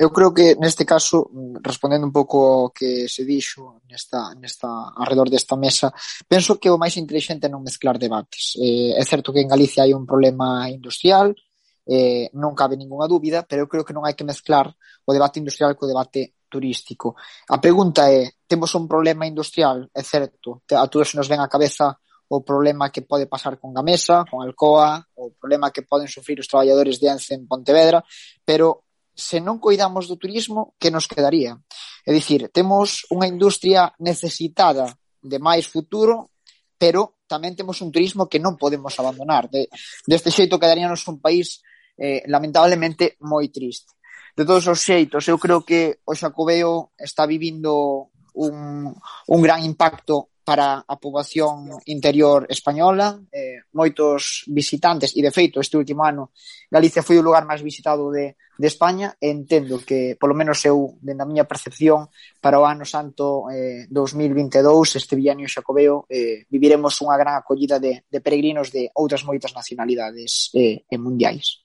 [0.00, 1.28] Eu creo que neste caso,
[1.60, 5.92] respondendo un pouco ao que se dixo nesta, nesta, alrededor desta mesa,
[6.24, 8.56] penso que o máis inteligente é non mezclar debates.
[8.56, 11.36] Eh, é certo que en Galicia hai un problema industrial,
[11.84, 14.72] eh, non cabe ninguna dúbida, pero eu creo que non hai que mezclar
[15.04, 17.20] o debate industrial co debate turístico.
[17.52, 22.00] A pregunta é, temos un problema industrial, é certo, a todos nos ven a cabeza
[22.30, 26.46] o problema que pode pasar con Gamesa, con Alcoa, o problema que poden sufrir os
[26.46, 28.06] traballadores de Ence en Pontevedra,
[28.46, 31.58] pero se non coidamos do turismo, que nos quedaría?
[32.06, 36.30] É dicir, temos unha industria necesitada de máis futuro,
[36.78, 39.50] pero tamén temos un turismo que non podemos abandonar.
[39.50, 39.66] De,
[40.06, 41.58] deste xeito quedaríanos un país
[41.98, 43.98] eh, lamentablemente moi triste.
[44.38, 50.30] De todos os xeitos, eu creo que o Xacobeo está vivindo un, un gran impacto
[50.44, 56.32] para a poboación interior española, eh, moitos visitantes, e de feito este último ano
[56.70, 60.96] Galicia foi o lugar máis visitado de, de España, e entendo que, polo menos eu,
[61.02, 66.94] dende a miña percepción, para o ano santo eh, 2022, este bienio xacobeo, eh, viviremos
[67.02, 71.62] unha gran acollida de, de peregrinos de outras moitas nacionalidades eh, e mundiais.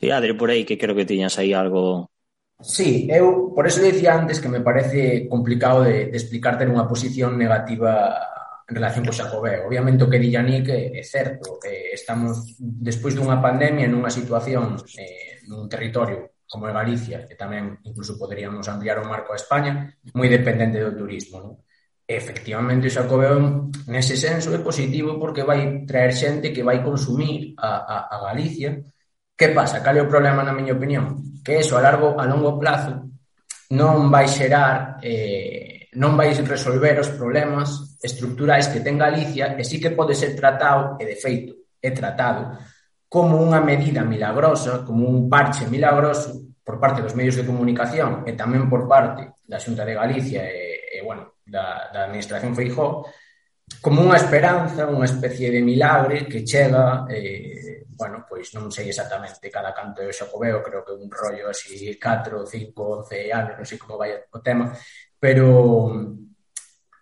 [0.00, 2.08] E Adri, por aí, que creo que tiñas aí algo
[2.60, 6.84] Sí, eu por eso dicía antes que me parece complicado de, de explicar ter unha
[6.84, 8.12] posición negativa
[8.68, 9.64] en relación co Xacobé.
[9.64, 14.76] Obviamente o que di Yannick é, é certo, eh, estamos despois dunha pandemia nunha situación
[14.94, 19.96] eh, nun territorio como é Galicia, que tamén incluso poderíamos ampliar o marco a España,
[20.12, 21.36] moi dependente do turismo.
[21.40, 21.54] Non?
[22.10, 27.70] Efectivamente, o Xacobeo nese senso é positivo porque vai traer xente que vai consumir a,
[27.86, 28.82] a, a Galicia,
[29.40, 29.80] Que pasa?
[29.80, 31.40] Cal é o problema, na miña opinión?
[31.40, 33.08] Que eso a largo a longo plazo
[33.72, 39.80] non vai xerar eh, non vai resolver os problemas estructurais que ten Galicia e sí
[39.80, 42.52] que pode ser tratado, e de feito é tratado,
[43.08, 48.36] como unha medida milagrosa, como un parche milagroso por parte dos medios de comunicación e
[48.36, 53.08] tamén por parte da Xunta de Galicia e, e bueno, da, da Administración Feijó,
[53.80, 57.59] como unha esperanza, unha especie de milagre que chega eh,
[58.00, 62.00] bueno, pois non sei exactamente cada canto eu Xacobeo, veo, creo que un rollo así
[62.00, 62.72] 4, 5,
[63.04, 64.72] 11 anos, non sei como vai o tema,
[65.20, 66.16] pero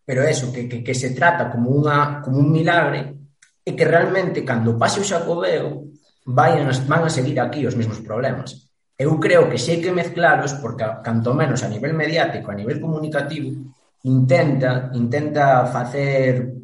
[0.03, 3.15] pero eso, que, que, que se trata como, unha, como un milagre
[3.63, 5.95] e que realmente cando pase o Xacobeo
[6.27, 8.67] vayan, van a seguir aquí os mesmos problemas.
[8.99, 13.55] Eu creo que sei que mezclaros porque canto menos a nivel mediático, a nivel comunicativo,
[14.03, 16.58] intenta intenta facer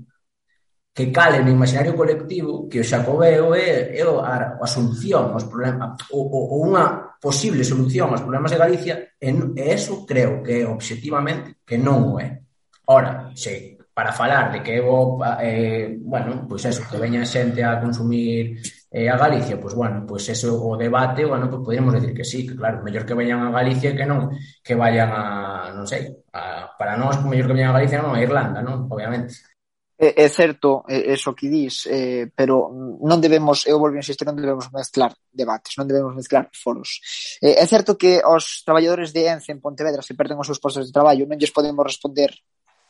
[0.95, 5.99] que cale no imaginario colectivo que o xacobeo é, é a, a solución aos problemas,
[6.14, 11.59] ou, ou unha posible solución aos problemas de Galicia, e, e eso creo que objetivamente
[11.66, 12.47] que non o é.
[12.86, 17.78] Ora, se para falar de que bo, eh, bueno, pois eso, que veña xente a
[17.80, 18.59] consumir
[18.90, 22.47] eh, a Galicia, pois bueno, pois eso o debate, bueno, pois podríamos decir que sí,
[22.47, 26.74] que claro, mellor que veñan a Galicia que non, que vayan a, non sei, a,
[26.78, 29.53] para nós, mellor que veñan a Galicia non a Irlanda, non, obviamente.
[29.97, 32.66] É, é certo eso que dís, eh, pero
[32.99, 36.99] non debemos, eu volvo a insistir, non debemos mezclar debates, non debemos mezclar foros.
[37.38, 40.90] Eh, é certo que os traballadores de Ence en Pontevedra se perden os seus postos
[40.90, 42.34] de traballo, non lles podemos responder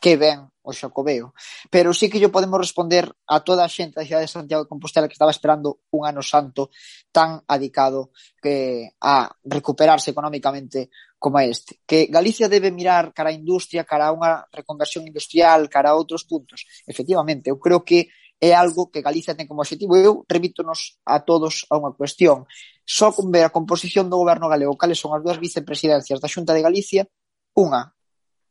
[0.01, 1.33] que ben o Xacobeo.
[1.69, 4.69] Pero sí que yo podemos responder a toda a xente da cidade de Santiago de
[4.69, 6.73] Compostela que estaba esperando un ano santo
[7.13, 8.09] tan adicado
[8.41, 10.89] que a recuperarse económicamente
[11.25, 15.89] como este, que Galicia debe mirar cara a industria, cara a unha reconversión industrial, cara
[15.89, 16.69] a outros puntos.
[16.85, 19.97] Efectivamente, eu creo que é algo que Galicia ten como objetivo.
[19.97, 22.45] Eu remítonos a todos a unha cuestión.
[22.85, 26.53] Só con ver a composición do goberno galego, cales son as dúas vicepresidencias da Xunta
[26.53, 27.09] de Galicia,
[27.57, 27.89] unha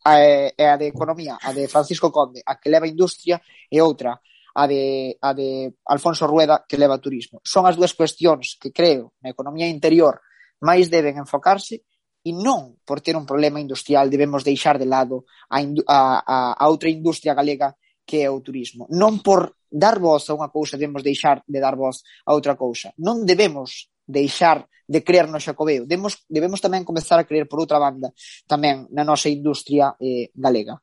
[0.03, 3.39] é a, a de Economía, a de Francisco Conde, a que leva industria,
[3.71, 7.39] e outra, a de, a de Alfonso Rueda, que leva turismo.
[7.47, 10.19] Son as dúas cuestións que creo na economía interior
[10.59, 11.87] máis deben enfocarse
[12.25, 16.89] e non por ter un problema industrial debemos deixar de lado a, a, a outra
[16.89, 18.89] industria galega que é o turismo.
[18.89, 22.97] Non por dar voz a unha cousa debemos deixar de dar voz a outra cousa.
[22.97, 25.85] Non debemos deixar de creer no xacobeo.
[25.85, 28.13] Debemos, debemos tamén comenzar a creer por outra banda
[28.49, 30.81] tamén na nosa industria eh, galega.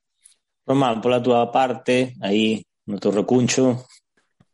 [0.66, 3.82] Román, pola túa parte, aí no teu recuncho,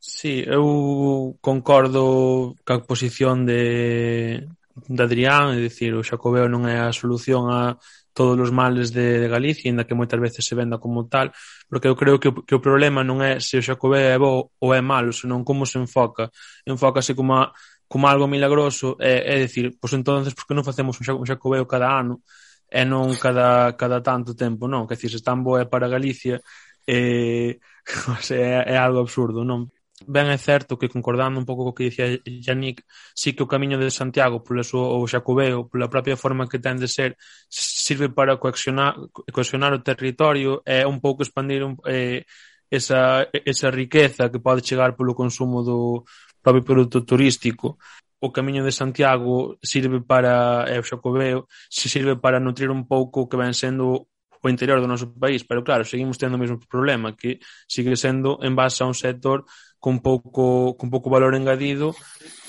[0.08, 4.48] Sí, eu concordo ca posición de,
[4.86, 7.82] de Adrián, é dicir, o Xacobeo non é a solución a
[8.14, 11.34] todos os males de, de Galicia, inda que moitas veces se venda como tal,
[11.70, 14.54] porque eu creo que, o, que o problema non é se o Xacobeo é bo
[14.58, 16.30] ou é malo, senón como se enfoca.
[16.66, 17.54] Enfócase como, a,
[17.90, 21.94] como algo milagroso, é, é dicir, pois entonces, por que non facemos un Xacobeo cada
[21.94, 22.22] ano
[22.70, 24.86] e non cada, cada tanto tempo, non?
[24.86, 26.42] Que dicir, se tan bo é para Galicia,
[26.86, 27.58] eh,
[28.34, 29.70] é, é algo absurdo, non?
[30.06, 32.86] ben é certo que concordando un pouco co que dicía Yannick,
[33.18, 36.78] sí que o camiño de Santiago, polo súa o xacobeo, pola propia forma que ten
[36.78, 37.18] de ser,
[37.50, 38.94] sirve para cohesionar,
[39.34, 42.26] cohesionar o territorio e un pouco expandir un, eh,
[42.70, 46.06] esa, esa riqueza que pode chegar polo consumo do
[46.46, 47.78] propio produto turístico.
[48.20, 53.26] O camiño de Santiago sirve para é o Xacobeo, se sirve para nutrir un pouco
[53.26, 54.10] o que ven sendo
[54.42, 58.40] o interior do noso país, pero claro, seguimos tendo o mesmo problema que sigue sendo
[58.42, 59.46] en base a un sector
[59.80, 61.94] con pouco con pouco valor engadido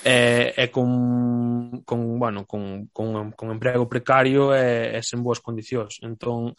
[0.05, 6.01] e, e con, con, bueno, con, con, con emprego precario e, e sen boas condicións.
[6.03, 6.57] Entón,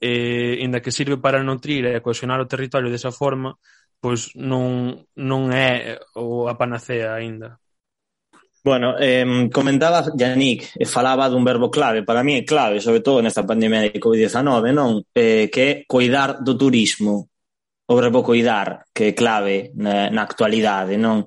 [0.00, 3.56] eh, inda que sirve para nutrir e cohesionar o territorio desa forma,
[4.00, 7.60] pois non, non é o a panacea aínda.
[8.62, 13.24] Bueno, eh, comentaba Yannick, eh, falaba dun verbo clave, para mí é clave, sobre todo
[13.24, 15.00] nesta pandemia de COVID-19, non?
[15.16, 17.29] Eh, que é coidar do turismo
[17.90, 21.26] o rebocoidar que é clave na, na actualidade, non?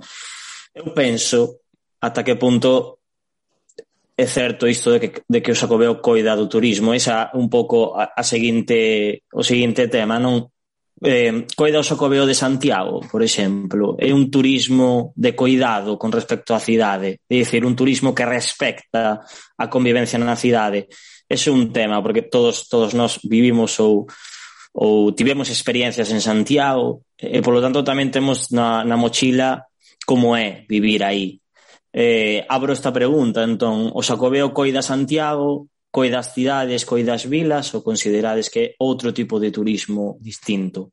[0.72, 1.60] Eu penso
[2.00, 3.04] ata que punto
[4.16, 8.00] é certo isto de que, de que o Xacobeo coida do turismo, esa un pouco
[8.00, 10.48] a, a seguinte, o seguinte tema, non?
[11.04, 16.56] Eh, coida o Xacobeo de Santiago, por exemplo, é un turismo de coidado con respecto
[16.56, 19.20] á cidade, é dicir, un turismo que respecta
[19.60, 20.88] a convivencia na cidade.
[21.28, 24.08] Ese é un tema, porque todos todos nós vivimos ou
[24.74, 29.70] ou tivemos experiencias en Santiago e polo tanto tamén temos na, na mochila
[30.04, 31.40] como é vivir aí.
[31.94, 37.70] Eh, abro esta pregunta, entón, o Xacobeo coida Santiago, coida as cidades, coida as vilas
[37.78, 40.90] ou considerades que é outro tipo de turismo distinto?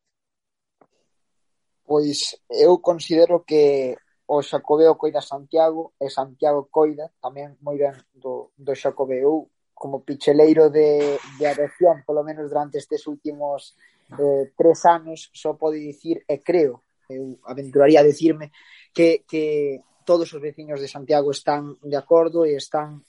[1.88, 3.96] Pois eu considero que
[4.28, 9.48] o Xacobeo coida Santiago e Santiago coida tamén moi ben do, do Xacobeo
[9.80, 13.72] como picheleiro de, de adopción, polo menos durante estes últimos
[14.12, 18.52] eh, tres anos, só pode dicir, e creo, eu aventuraría a decirme,
[18.92, 23.00] que, que todos os veciños de Santiago están de acordo e están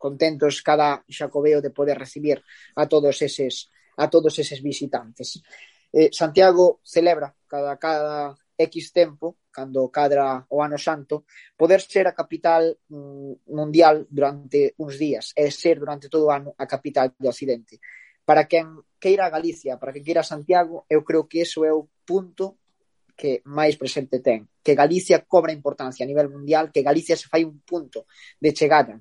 [0.00, 2.40] contentos cada xacobeo de poder recibir
[2.72, 3.68] a todos eses
[4.00, 5.44] a todos eses visitantes.
[5.92, 11.26] Eh, Santiago celebra cada cada X tempo cando cadra o ano santo,
[11.58, 16.54] poder ser a capital mm, mundial durante uns días, e ser durante todo o ano
[16.54, 17.82] a capital do Occidente.
[18.22, 21.90] Para quen queira a Galicia, para quen queira Santiago, eu creo que eso é o
[22.06, 22.62] punto
[23.18, 27.42] que máis presente ten, que Galicia cobra importancia a nivel mundial, que Galicia se fai
[27.42, 28.06] un punto
[28.38, 28.94] de chegada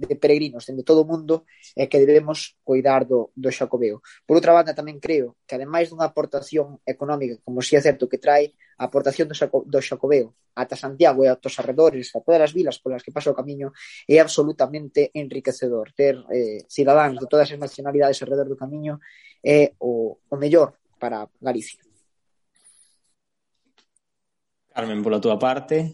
[0.00, 1.44] de peregrinos dende todo o mundo
[1.76, 4.00] e que debemos cuidar do, do xacobeo.
[4.24, 8.16] Por outra banda, tamén creo que ademais dunha aportación económica, como si é certo que
[8.16, 12.40] trae, a aportación do, Xaco, do Xacobeo ata Santiago e a os arredores, a todas
[12.40, 13.76] as vilas polas que pasa o camiño,
[14.08, 15.92] é absolutamente enriquecedor.
[15.92, 18.96] Ter eh, cidadáns de todas as nacionalidades alrededor do camiño
[19.44, 21.84] é o, o mellor para Galicia.
[24.72, 25.92] Carmen, pola túa parte.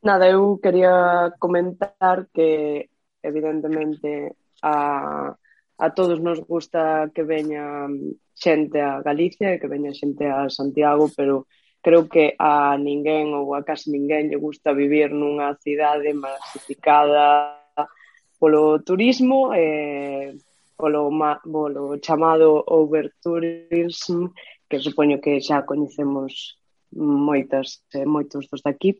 [0.00, 2.88] Nada, eu quería comentar que
[3.20, 4.32] evidentemente
[4.62, 5.36] a
[5.78, 7.88] a todos nos gusta que veña
[8.34, 11.46] xente a Galicia e que veña xente a Santiago, pero
[11.84, 17.60] creo que a ninguén ou a casi ninguén lle gusta vivir nunha cidade masificada
[18.40, 20.36] polo turismo e
[20.76, 21.08] polo,
[21.46, 24.32] polo chamado overtourism
[24.68, 26.58] que supoño que xa coñecemos
[26.92, 28.98] moitas eh, moitos dos daqui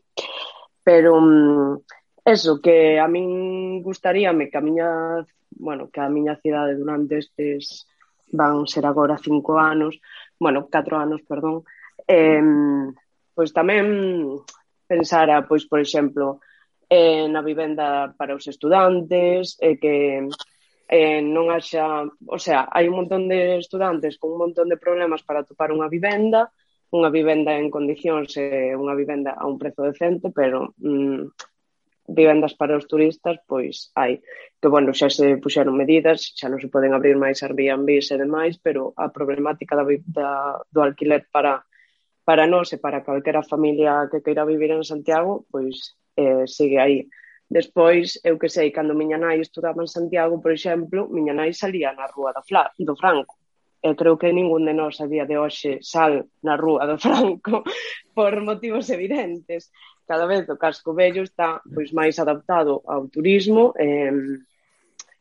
[0.87, 1.83] pero mm,
[2.23, 4.89] eso que a min gustaríame que a miña
[5.51, 7.87] bueno, que a miña cidade durante estes
[8.31, 9.99] van ser agora cinco anos,
[10.39, 11.63] bueno, catro anos, perdón,
[12.07, 12.43] eh,
[13.33, 13.87] pois tamén
[14.87, 16.39] pensara, pois, por exemplo,
[16.89, 19.95] eh, na vivenda para os estudantes, e eh, que
[20.87, 22.07] eh, non haxa...
[22.07, 25.91] O sea, hai un montón de estudantes con un montón de problemas para topar unha
[25.91, 26.47] vivenda,
[26.95, 31.27] unha vivenda en condicións e eh, unha vivenda a un prezo decente, pero mm,
[32.07, 34.23] vivendas para os turistas, pois hai.
[34.57, 38.55] Que, bueno, xa se puxeron medidas, xa non se poden abrir máis Airbnbs e demais,
[38.57, 40.31] pero a problemática da, da,
[40.71, 41.67] do alquiler para
[42.27, 47.07] para nós e para calquera familia que queira vivir en Santiago, pois eh, sigue aí.
[47.47, 51.95] Despois, eu que sei, cando miña nai estudaba en Santiago, por exemplo, miña nai salía
[51.95, 53.39] na rúa da Fla, do Franco.
[53.79, 57.63] E creo que ningún de nós a día de hoxe sal na rúa do Franco
[58.11, 59.71] por motivos evidentes
[60.07, 64.09] cada vez o casco vello está pois máis adaptado ao turismo e,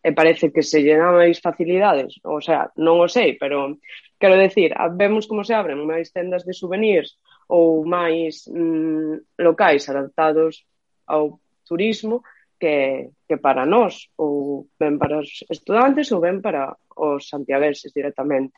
[0.06, 2.22] e parece que se lle máis facilidades.
[2.22, 3.76] O sea, non o sei, pero
[4.22, 7.18] quero decir, vemos como se abren máis tendas de souvenirs
[7.50, 10.62] ou máis mm, locais adaptados
[11.10, 12.22] ao turismo
[12.58, 18.54] que, que para nós, ou ben para os estudantes ou ben para os santiagueses directamente.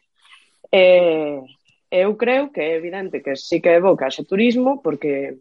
[0.68, 1.40] E,
[1.90, 5.40] eu creo que é evidente que sí que é bo que haxe turismo, porque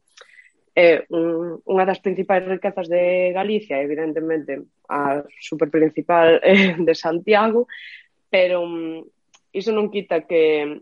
[0.77, 7.65] É un, unha das principais riquezas de Galicia, evidentemente, a super principal eh, de Santiago,
[8.29, 9.01] pero mm,
[9.57, 10.77] iso non quita que,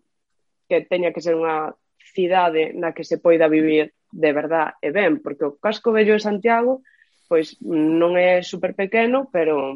[0.67, 1.71] que teña que ser unha
[2.11, 6.23] cidade na que se poida vivir de verdad e ben, porque o casco vello de
[6.23, 6.83] Santiago
[7.27, 9.75] pois non é super pequeno, pero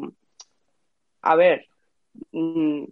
[1.22, 1.66] a ver,
[2.32, 2.84] mm,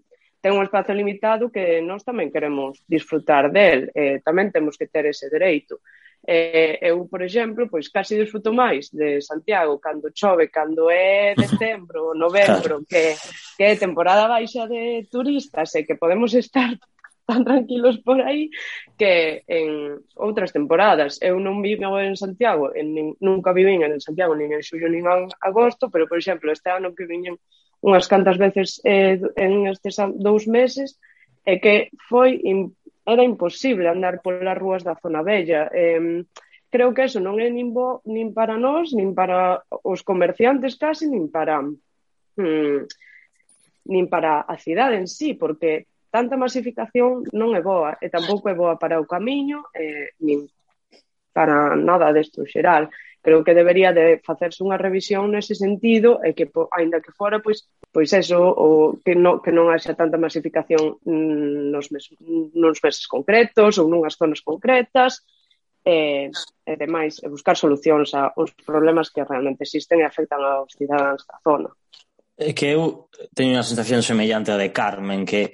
[0.42, 5.06] ten un espazo limitado que nós tamén queremos disfrutar del, e tamén temos que ter
[5.06, 5.78] ese dereito.
[6.30, 12.12] Eh, eu, por exemplo, pois casi disfruto máis de Santiago cando chove, cando é decembro,
[12.12, 12.84] novembro, claro.
[12.84, 13.16] que,
[13.56, 16.76] que é temporada baixa de turistas e que podemos estar
[17.28, 18.52] tan tranquilos por aí
[19.00, 24.36] que en outras temporadas eu non vivo en Santiago en, nin, nunca vivín en Santiago
[24.36, 27.40] nin en xullo nin en agosto pero por exemplo este ano que viñen
[27.80, 31.00] unhas cantas veces eh, en estes dous meses
[31.48, 32.76] é que foi in,
[33.08, 35.70] era imposible andar polas rúas da zona bella.
[35.72, 36.24] Eh,
[36.70, 41.08] creo que eso non é nin, bo, nin para nós, nin para os comerciantes casi,
[41.08, 42.80] nin para mm,
[43.88, 48.56] nin para a cidade en sí, porque tanta masificación non é boa e tampouco é
[48.56, 50.44] boa para o camiño eh, nin
[51.32, 52.92] para nada desto xeral
[53.28, 57.44] creo que debería de facerse unha revisión nese sentido e que, po, aínda que fora,
[57.44, 62.08] pois, pois eso, o que, no, que non haxa tanta masificación mm, nos mes,
[62.56, 65.28] nos meses concretos ou nunhas zonas concretas,
[65.84, 66.32] e,
[66.64, 71.36] e demais, e buscar solucións aos problemas que realmente existen e afectan aos cidadáns da
[71.44, 71.68] zona.
[72.40, 75.52] É que eu teño unha sensación semellante a de Carmen, que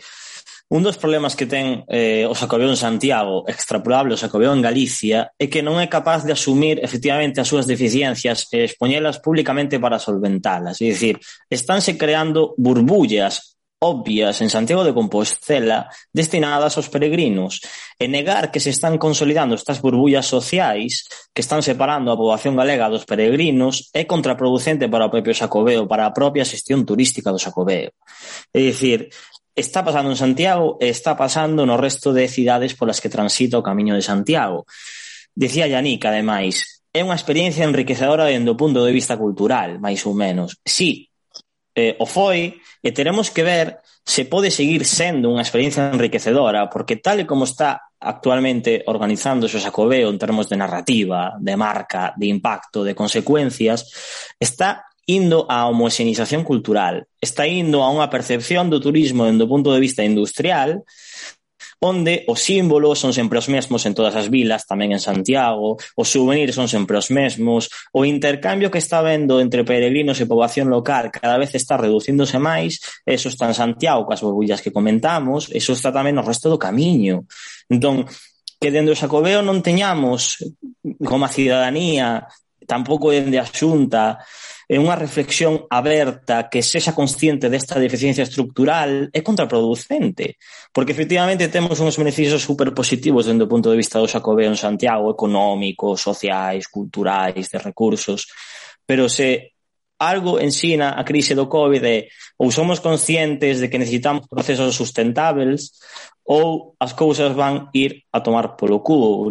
[0.69, 5.61] Un dos problemas que ten eh, o Xacobeón Santiago, extrapolable o en Galicia, é que
[5.61, 10.81] non é capaz de asumir efectivamente as súas deficiencias e expoñelas públicamente para solventalas.
[10.81, 11.21] É dicir,
[11.53, 13.55] estánse creando burbullas
[13.85, 17.61] obvias en Santiago de Compostela destinadas aos peregrinos
[18.01, 21.05] e negar que se están consolidando estas burbullas sociais
[21.37, 26.09] que están separando a poboación galega dos peregrinos é contraproducente para o propio Xacobeo, para
[26.09, 27.93] a propia xestión turística do Xacobeo.
[28.57, 29.13] É dicir,
[29.55, 33.63] está pasando en Santiago e está pasando no resto de cidades polas que transita o
[33.63, 34.67] Camiño de Santiago.
[35.35, 40.15] Decía Yannick, ademais, é unha experiencia enriquecedora dende o punto de vista cultural, máis ou
[40.15, 40.59] menos.
[40.63, 41.11] Sí,
[41.75, 47.01] eh, o foi, e teremos que ver se pode seguir sendo unha experiencia enriquecedora, porque
[47.01, 52.29] tal e como está actualmente organizándose o Xacobeo en termos de narrativa, de marca, de
[52.29, 53.89] impacto, de consecuencias,
[54.39, 59.73] está indo á homoxenización cultural, está indo a unha percepción do turismo dendo o punto
[59.73, 60.85] de vista industrial,
[61.85, 66.09] onde os símbolos son sempre os mesmos en todas as vilas, tamén en Santiago, os
[66.09, 71.13] souvenirs son sempre os mesmos, o intercambio que está vendo entre peregrinos e poboación local
[71.13, 75.93] cada vez está reduciéndose máis, eso está en Santiago, coas borbullas que comentamos, eso está
[75.93, 77.29] tamén no resto do camiño.
[77.69, 78.09] Entón,
[78.57, 80.41] que dentro do Xacobeo non teñamos
[81.05, 82.25] como a cidadanía,
[82.65, 84.25] tampouco dende a xunta,
[84.69, 90.41] é unha reflexión aberta que sexa consciente desta deficiencia estructural é contraproducente,
[90.73, 95.13] porque efectivamente temos uns beneficios superpositivos dentro do punto de vista do Xacobeo en Santiago,
[95.13, 98.27] económicos, sociais, culturais, de recursos,
[98.87, 99.55] pero se
[99.99, 105.79] algo ensina a crise do COVID é ou somos conscientes de que necesitamos procesos sustentáveis
[106.25, 109.31] ou as cousas van ir a tomar polo cubo.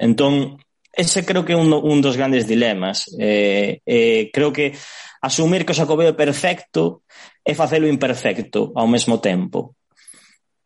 [0.00, 0.58] Entón,
[1.00, 3.08] ese creo que é un, un dos grandes dilemas.
[3.16, 4.76] Eh, eh, creo que
[5.24, 7.08] asumir que o Xacobeo é perfecto
[7.40, 9.80] é facelo imperfecto ao mesmo tempo.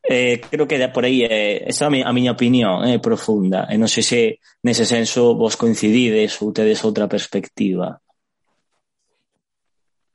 [0.04, 3.80] Eh, creo que de por aí eh, esa é a miña opinión eh, profunda e
[3.80, 4.20] non sei se
[4.60, 8.04] nese senso vos coincidides ou tedes outra perspectiva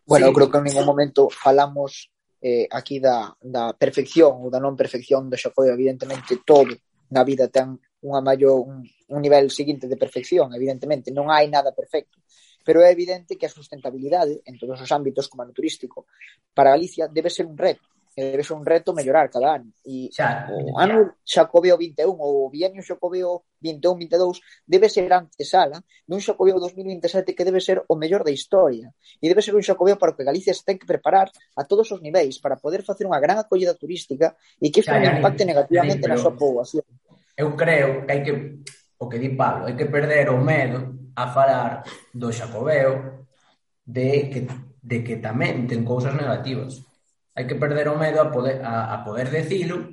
[0.05, 0.29] Bueno, sí.
[0.29, 4.77] eu creo que en ningún momento falamos eh, aquí da, da perfección ou da non
[4.77, 6.69] perfección do Xacobeo evidentemente todo
[7.09, 11.75] na vida ten unha maior, un, un nivel seguinte de perfección, evidentemente, non hai nada
[11.75, 12.19] perfecto,
[12.63, 16.07] pero é evidente que a sustentabilidade en todos os ámbitos como no turístico
[16.53, 19.71] para Galicia debe ser un reto, debe ser un reto mellorar cada ano.
[19.85, 26.19] E xa, o ano Xacobeo 21 ou o bienio Xacobeo 21-22 debe ser antesala dun
[26.19, 28.91] Xacobeo 2027 que debe ser o mellor da historia.
[29.21, 31.87] E debe ser un Xacobeo para o que Galicia se ten que preparar a todos
[31.91, 36.05] os niveis para poder facer unha gran acollida turística e que isto non impacte negativamente
[36.07, 36.83] na súa poboación
[37.39, 38.33] eu creo que hai que,
[38.99, 43.23] o que di Pablo, hai que perder o medo a falar do Xacobeo
[43.87, 44.43] de que,
[44.83, 46.83] de que tamén ten cousas negativas.
[47.31, 49.87] Hai que perder o medo a poder, a, a poder decilo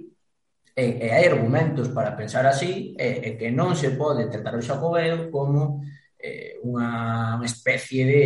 [0.74, 4.66] e, e hai argumentos para pensar así e, e que non se pode tratar o
[4.66, 5.86] Xacobeo como
[6.18, 8.22] eh, unha especie de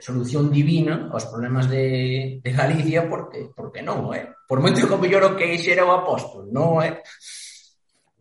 [0.00, 4.24] solución divina aos problemas de, de Galicia porque porque non, é?
[4.24, 4.26] Eh?
[4.48, 6.96] Por moito que o mellor o que xera o apóstol, non, é?
[6.96, 6.96] Eh?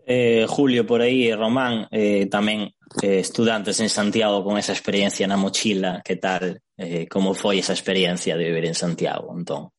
[0.07, 2.69] Eh, Julio, por aí, eh, Román, eh, tamén
[3.01, 7.73] eh, estudantes en Santiago con esa experiencia na mochila, que tal, eh, como foi esa
[7.73, 9.73] experiencia de vivir en Santiago, entón?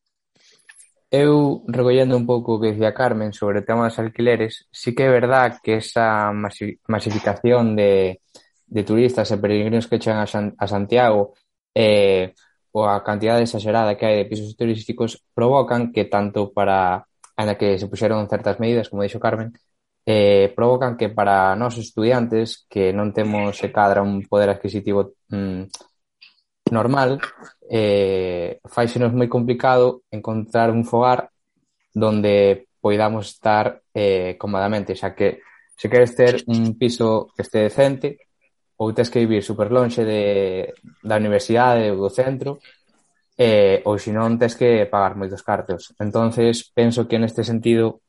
[1.07, 5.07] Eu, recollendo un pouco o que dicía Carmen sobre o tema dos alquileres, sí que
[5.07, 8.19] é verdad que esa masificación de,
[8.67, 11.31] de turistas e peregrinos que chegan a, San, a Santiago
[11.71, 12.35] eh,
[12.75, 17.07] ou a cantidade exagerada que hai de pisos turísticos provocan que tanto para
[17.37, 19.55] a que se puxeron certas medidas, como dixo Carmen,
[20.07, 25.67] eh, provocan que para nós estudiantes que non temos se cadra un poder adquisitivo mm,
[26.71, 27.19] normal
[27.67, 31.27] eh, faixenos moi complicado encontrar un fogar
[31.91, 35.43] donde poidamos estar eh, comodamente, xa que
[35.75, 38.31] se queres ter un piso que este decente
[38.79, 40.71] ou tens que vivir super lonxe de,
[41.03, 42.63] da universidade ou do centro
[43.35, 45.91] eh, ou se non tens que pagar moitos cartos.
[45.99, 48.06] entonces penso que neste sentido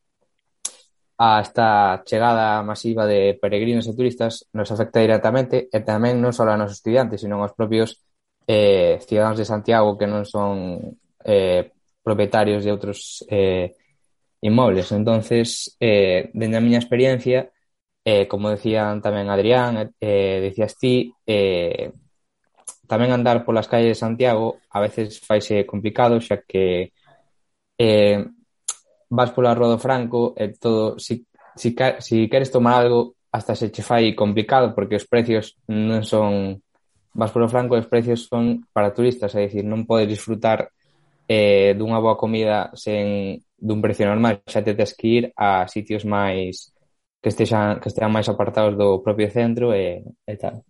[1.19, 6.47] a esta chegada masiva de peregrinos e turistas nos afecta directamente e tamén non só
[6.47, 7.99] a nosos estudiantes, senón aos propios
[8.47, 10.79] eh, ciudadanos de Santiago que non son
[11.27, 11.75] eh,
[12.07, 13.75] propietarios de outros eh,
[14.47, 14.95] inmobles.
[14.95, 17.51] Entonces, eh, dende a miña experiencia,
[18.07, 21.91] eh, como decían tamén Adrián, eh, decías ti, eh,
[22.87, 26.95] tamén andar polas calles de Santiago a veces faise complicado, xa que
[27.75, 28.23] eh,
[29.09, 31.25] vas pola rúa do Franco e todo, si,
[31.57, 36.61] si, si queres tomar algo, hasta se che fai complicado porque os precios non son
[37.13, 40.71] vas polo franco e os precios son para turistas, é dicir, non podes disfrutar
[41.29, 46.07] eh, dunha boa comida sen dun precio normal, xa te tes que ir a sitios
[46.07, 46.73] máis
[47.21, 50.63] que estexan que estean máis apartados do propio centro e, e tal.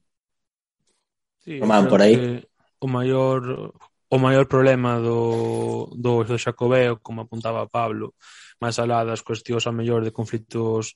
[1.45, 2.43] Sí, Roman, por aí.
[2.80, 3.72] O maior
[4.11, 8.14] o maior problema do, do, do Xacobeo, como apuntaba Pablo,
[8.61, 10.94] máis alá das cuestións a mellor de conflitos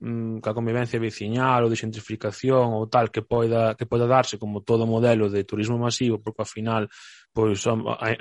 [0.00, 4.64] mm, ca convivencia veciñal ou de gentrificación ou tal que poida, que poida darse como
[4.64, 6.88] todo modelo de turismo masivo, porque ao final
[7.34, 7.74] pois a,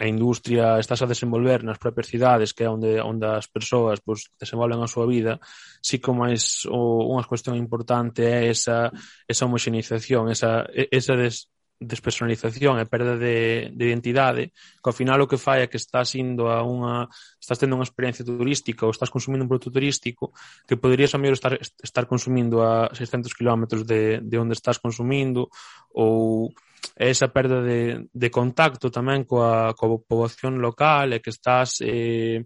[0.03, 4.29] a industria estás a desenvolver nas propias cidades que é onde, onde as persoas pois,
[4.35, 5.39] desenvolven a súa vida,
[5.81, 6.35] si como é
[6.67, 8.91] o, unha cuestión importante é esa,
[9.23, 11.47] esa homoxenización, esa, esa des,
[11.79, 16.15] despersonalización e perda de, de identidade, que ao final o que fai é que estás
[16.15, 17.09] indo a unha
[17.41, 20.31] estás tendo unha experiencia turística ou estás consumindo un produto turístico
[20.67, 25.51] que poderías ao mellor estar, estar consumindo a 600 km de, de onde estás consumindo
[25.91, 26.53] ou
[26.95, 32.43] esa perda de, de contacto tamén coa, coa poboación local e que estás eh,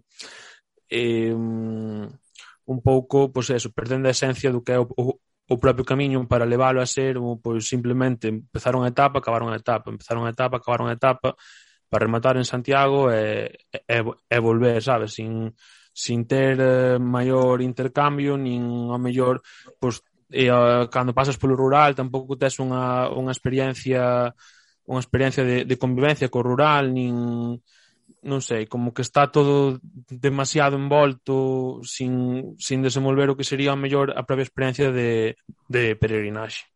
[0.88, 1.34] eh,
[2.68, 5.16] un pouco, pois eso, perdendo a esencia do que é o, o,
[5.48, 9.56] o propio camiño para leválo a ser ou, pois, simplemente empezar unha etapa, acabar unha
[9.56, 11.32] etapa, empezar unha etapa, acabar unha etapa,
[11.88, 15.48] para rematar en Santiago e, e, e volver, sabes, sin,
[15.88, 19.40] sin ter eh, maior intercambio, nin a mellor,
[19.80, 24.28] pois, e, uh, cando pasas polo rural tampouco tes unha, unha experiencia
[24.88, 27.12] unha experiencia de, de convivencia co rural, nin
[28.22, 29.78] non sei, como que está todo
[30.10, 35.38] demasiado envolto sin, sin desenvolver o que sería a mellor a propia experiencia de,
[35.70, 36.66] de peregrinaxe.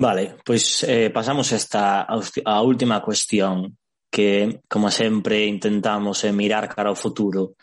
[0.00, 3.76] Vale, pois eh, pasamos esta a última cuestión
[4.10, 7.54] que, como sempre, intentamos eh, mirar cara ao futuro.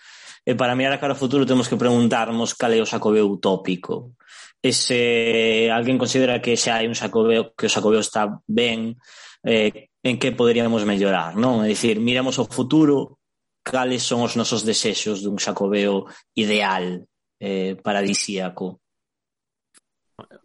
[0.45, 4.15] E para mirar cara ao futuro temos que preguntarnos cal é o sacobeo utópico.
[4.63, 8.95] E se alguén considera que xa hai un sacobeo, que o sacobeo está ben,
[9.43, 11.65] eh, en que poderíamos mellorar, non?
[11.65, 13.17] É dicir, miramos ao futuro,
[13.63, 17.03] cales son os nosos desexos dun Xacobeo ideal,
[17.39, 18.79] eh, paradisíaco.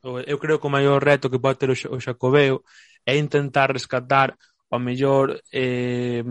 [0.03, 2.65] Eu creo que o maior reto que pode ter o, Xacobeo
[3.07, 4.37] é intentar rescatar
[4.69, 6.25] o mellor eh,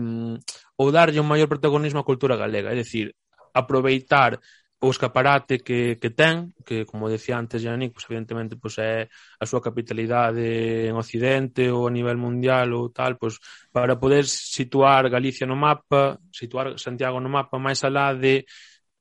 [0.76, 3.14] ou darlle un maior protagonismo á cultura galega, é dicir,
[3.54, 4.38] aproveitar
[4.82, 9.06] o escaparate que, que ten, que como decía antes Yannick, pues evidentemente pues é
[9.38, 13.38] a súa capitalidade en Occidente ou a nivel mundial ou tal, pues
[13.70, 18.42] para poder situar Galicia no mapa, situar Santiago no mapa máis alá de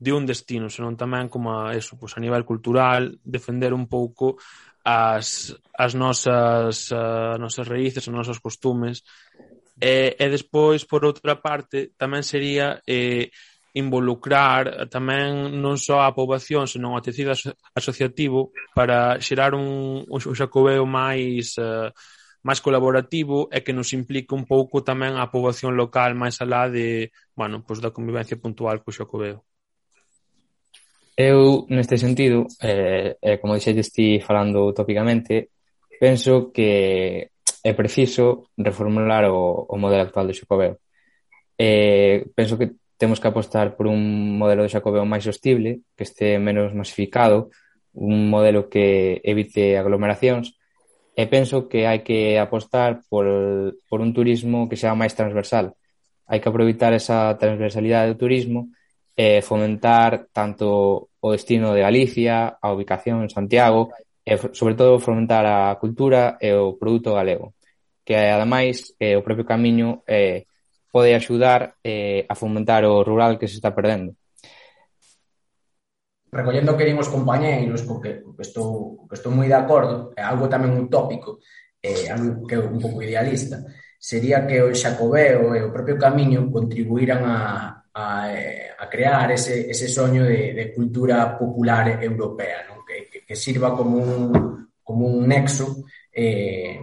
[0.01, 4.37] de un destino, senón tamén como a eso, pues a nivel cultural, defender un pouco
[4.81, 9.05] as, as nosas, as nosas raíces, as nosas costumes.
[9.77, 13.29] E, e despois, por outra parte, tamén sería eh,
[13.73, 17.31] involucrar eh, tamén non só a poboación, senón o tecido
[17.75, 21.91] asociativo para xerar un, un xacobeo máis uh,
[22.43, 27.13] máis colaborativo e que nos implique un pouco tamén a poboación local máis alá de,
[27.37, 29.45] bueno, pois da convivencia puntual co xacobeo.
[31.13, 35.53] Eu, neste sentido, eh, eh, como dixetes ti falando utópicamente,
[36.01, 37.29] penso que
[37.61, 40.81] é preciso reformular o, o modelo actual do xacobeo.
[41.61, 46.37] Eh, penso que temos que apostar por un modelo de Xacobeo máis sostible, que este
[46.37, 47.49] menos masificado,
[47.97, 50.53] un modelo que evite aglomeracións,
[51.17, 53.25] e penso que hai que apostar por,
[53.89, 55.73] por un turismo que sea máis transversal.
[56.29, 58.69] Hai que aproveitar esa transversalidade do turismo
[59.17, 63.89] e fomentar tanto o destino de Galicia, a ubicación en Santiago,
[64.21, 67.57] e sobre todo fomentar a cultura e o produto galego
[68.05, 70.50] que ademais eh, o propio camiño é eh,
[70.91, 74.13] pode axudar eh, a fomentar o rural que se está perdendo.
[76.31, 81.39] Recollendo que dimos compañeiros, porque estou, estou moi de acordo, é algo tamén utópico,
[81.83, 83.63] eh, algo que é un pouco idealista,
[83.99, 87.39] sería que o Xacobeo e o propio Camiño contribuíran a,
[87.91, 88.05] a,
[88.79, 92.83] a crear ese, ese soño de, de cultura popular europea, non?
[92.87, 96.79] Que, que, que sirva como un, como un nexo eh,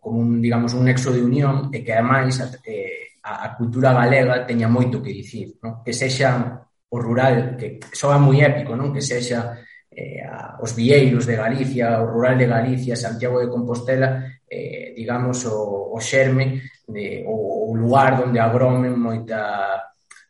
[0.00, 4.42] como un, digamos, un nexo de unión e que ademais eh, a, a cultura galega
[4.42, 5.86] teña moito que dicir, non?
[5.86, 8.90] que sexa o rural, que soa moi épico, non?
[8.90, 9.54] que sexa
[9.86, 15.46] eh, a, os vieiros de Galicia, o rural de Galicia, Santiago de Compostela, eh, digamos,
[15.46, 19.38] o, o xerme, de, o, o lugar onde agromen moita,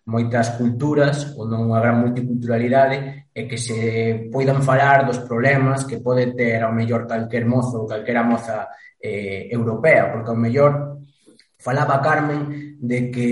[0.04, 6.36] moitas culturas, onde unha gran multiculturalidade, e que se poidan falar dos problemas que pode
[6.36, 8.68] ter ao mellor calquer mozo ou calquera moza
[9.00, 11.00] eh, europea, porque ao mellor
[11.60, 13.28] Falaba Carmen de que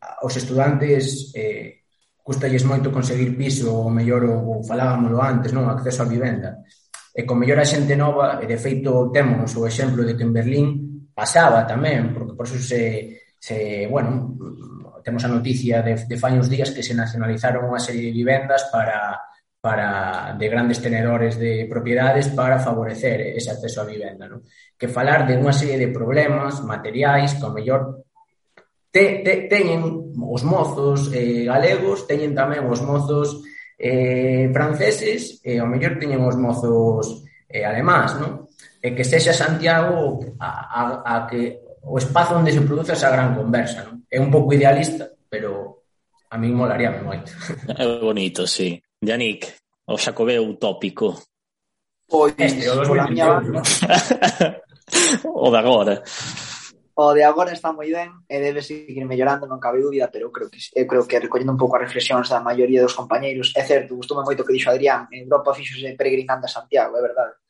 [0.00, 1.84] aos estudantes eh,
[2.24, 5.68] custalles moito conseguir piso, ou mellor, ou falábamoslo antes, non?
[5.68, 6.64] Acceso á vivenda.
[7.12, 10.32] E con mellor a xente nova, e de feito temos o exemplo de que en
[10.32, 10.66] Berlín
[11.12, 14.32] pasaba tamén, porque por eso se, se bueno,
[15.04, 18.70] temos a noticia de, de fai uns días que se nacionalizaron unha serie de vivendas
[18.70, 19.18] para
[19.62, 24.42] para de grandes tenedores de propiedades para favorecer ese acceso á vivenda, non?
[24.74, 28.02] Que falar de unha serie de problemas materiais que ao mellor
[28.90, 33.46] te, te, teñen os mozos eh, galegos, teñen tamén os mozos
[33.78, 38.50] eh, franceses e eh, ao mellor teñen os mozos eh, alemáns, non?
[38.82, 43.38] E que sexa Santiago a, a, a que o espazo onde se produce esa gran
[43.38, 44.02] conversa, non?
[44.10, 45.86] É un pouco idealista, pero
[46.26, 47.30] a mí molaría moito.
[47.78, 48.82] É bonito, sí.
[49.02, 49.52] Yannick,
[49.86, 51.20] o Xacobeo utópico.
[52.08, 53.42] Pois, este, o, pola miña
[55.26, 56.02] o de agora.
[56.94, 60.32] O de agora está moi ben e debe seguir mellorando, non cabe dúbida, pero eu
[60.32, 63.66] creo que eu creo que recollendo un pouco as reflexións da maioría dos compañeiros, é
[63.66, 67.42] certo, gustoume moito o que dixo Adrián, en Europa fixose peregrinando a Santiago, é verdade.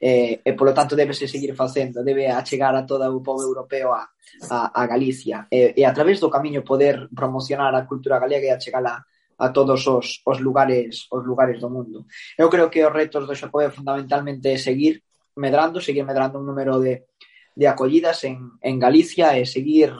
[0.00, 4.08] Eh, e polo tanto debese seguir facendo, debe achegar a todo o pobo europeo a,
[4.48, 8.56] a, a Galicia e, e a través do camiño poder promocionar a cultura galega e
[8.56, 9.04] achegala
[9.38, 12.06] a todos os, os lugares os lugares do mundo.
[12.38, 15.02] Eu creo que os retos do Xacobeo fundamentalmente é seguir
[15.36, 17.06] medrando, seguir medrando un número de,
[17.54, 19.94] de acollidas en, en Galicia e seguir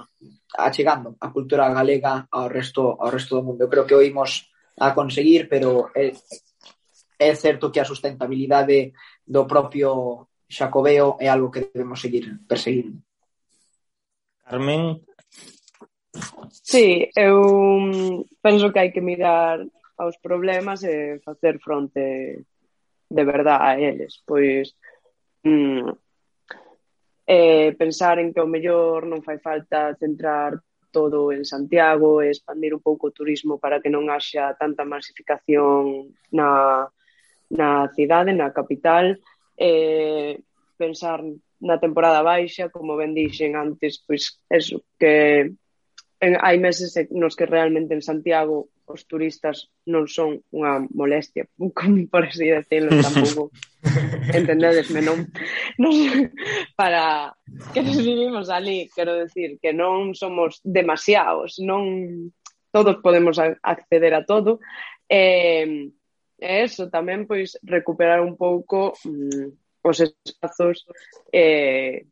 [0.55, 3.62] achegando a cultura galega ao resto ao resto do mundo.
[3.62, 6.14] Eu creo que o imos a conseguir, pero é,
[7.18, 8.93] é certo que a sustentabilidade
[9.26, 13.03] do propio Xacobeo é algo que debemos seguir perseguindo.
[14.45, 15.03] Carmen,
[16.63, 19.59] Sí, eu penso que hai que mirar
[19.99, 22.47] aos problemas e facer fronte
[23.11, 24.75] de verdad a eles, pois
[25.43, 25.91] mm,
[27.27, 30.63] eh, pensar en que o mellor non fai falta centrar
[30.95, 36.15] todo en Santiago e expandir un pouco o turismo para que non haxa tanta masificación
[36.31, 36.87] na,
[37.51, 39.19] na cidade, na capital,
[39.59, 40.39] eh,
[40.79, 41.19] pensar
[41.59, 45.51] na temporada baixa, como ben dixen antes, pois eso, que
[46.25, 51.45] en, hai meses nos que realmente en Santiago os turistas non son unha molestia,
[52.12, 53.53] por así decirlo, tampouco
[54.39, 55.29] entendedesme, non?
[55.77, 55.95] non
[56.77, 57.33] para
[57.77, 62.33] que nos vivimos ali, quero decir, que non somos demasiados, non
[62.72, 64.59] todos podemos acceder a todo,
[65.07, 65.93] e,
[66.41, 70.89] e eso tamén, pois, recuperar un pouco mm, os espazos
[71.33, 72.09] eh,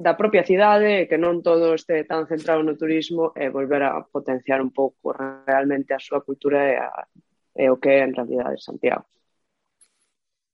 [0.00, 4.00] da propia cidade e que non todo este tan centrado no turismo e volver a
[4.00, 6.88] potenciar un pouco realmente a súa cultura e, a,
[7.52, 9.04] e o que é en realidad de Santiago.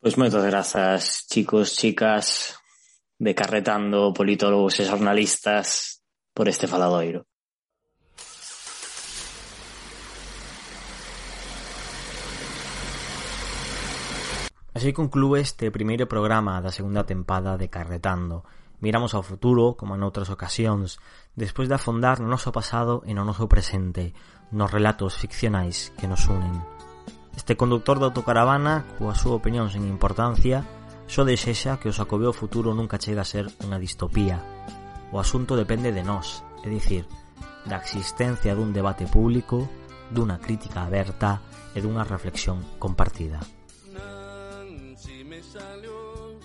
[0.03, 2.59] Pois moitas grazas, chicos, chicas,
[3.22, 6.03] de Carretando, politólogos e xornalistas,
[6.34, 7.22] por este faladoiro.
[14.74, 18.44] Así conclúe este primeiro programa da segunda tempada de Carretando.
[18.81, 21.01] Miramos ao futuro, como en outras ocasións,
[21.33, 24.12] despois de afondar no noso pasado e no noso presente,
[24.53, 26.61] nos relatos ficcionais que nos unen.
[27.37, 30.64] Este conductor de autocaravana, coa súa opinión sen importancia,
[31.09, 34.41] só desexa que o sacobeo futuro nunca chega a ser unha distopía.
[35.12, 37.09] O asunto depende de nós, é dicir,
[37.64, 39.64] da existencia dun debate público,
[40.12, 41.41] dunha crítica aberta
[41.72, 43.41] e dunha reflexión compartida.
[43.93, 46.37] Nancy me salió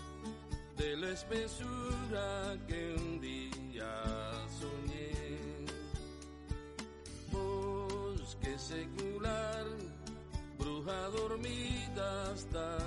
[0.78, 1.81] del espesuro.
[12.52, 12.81] the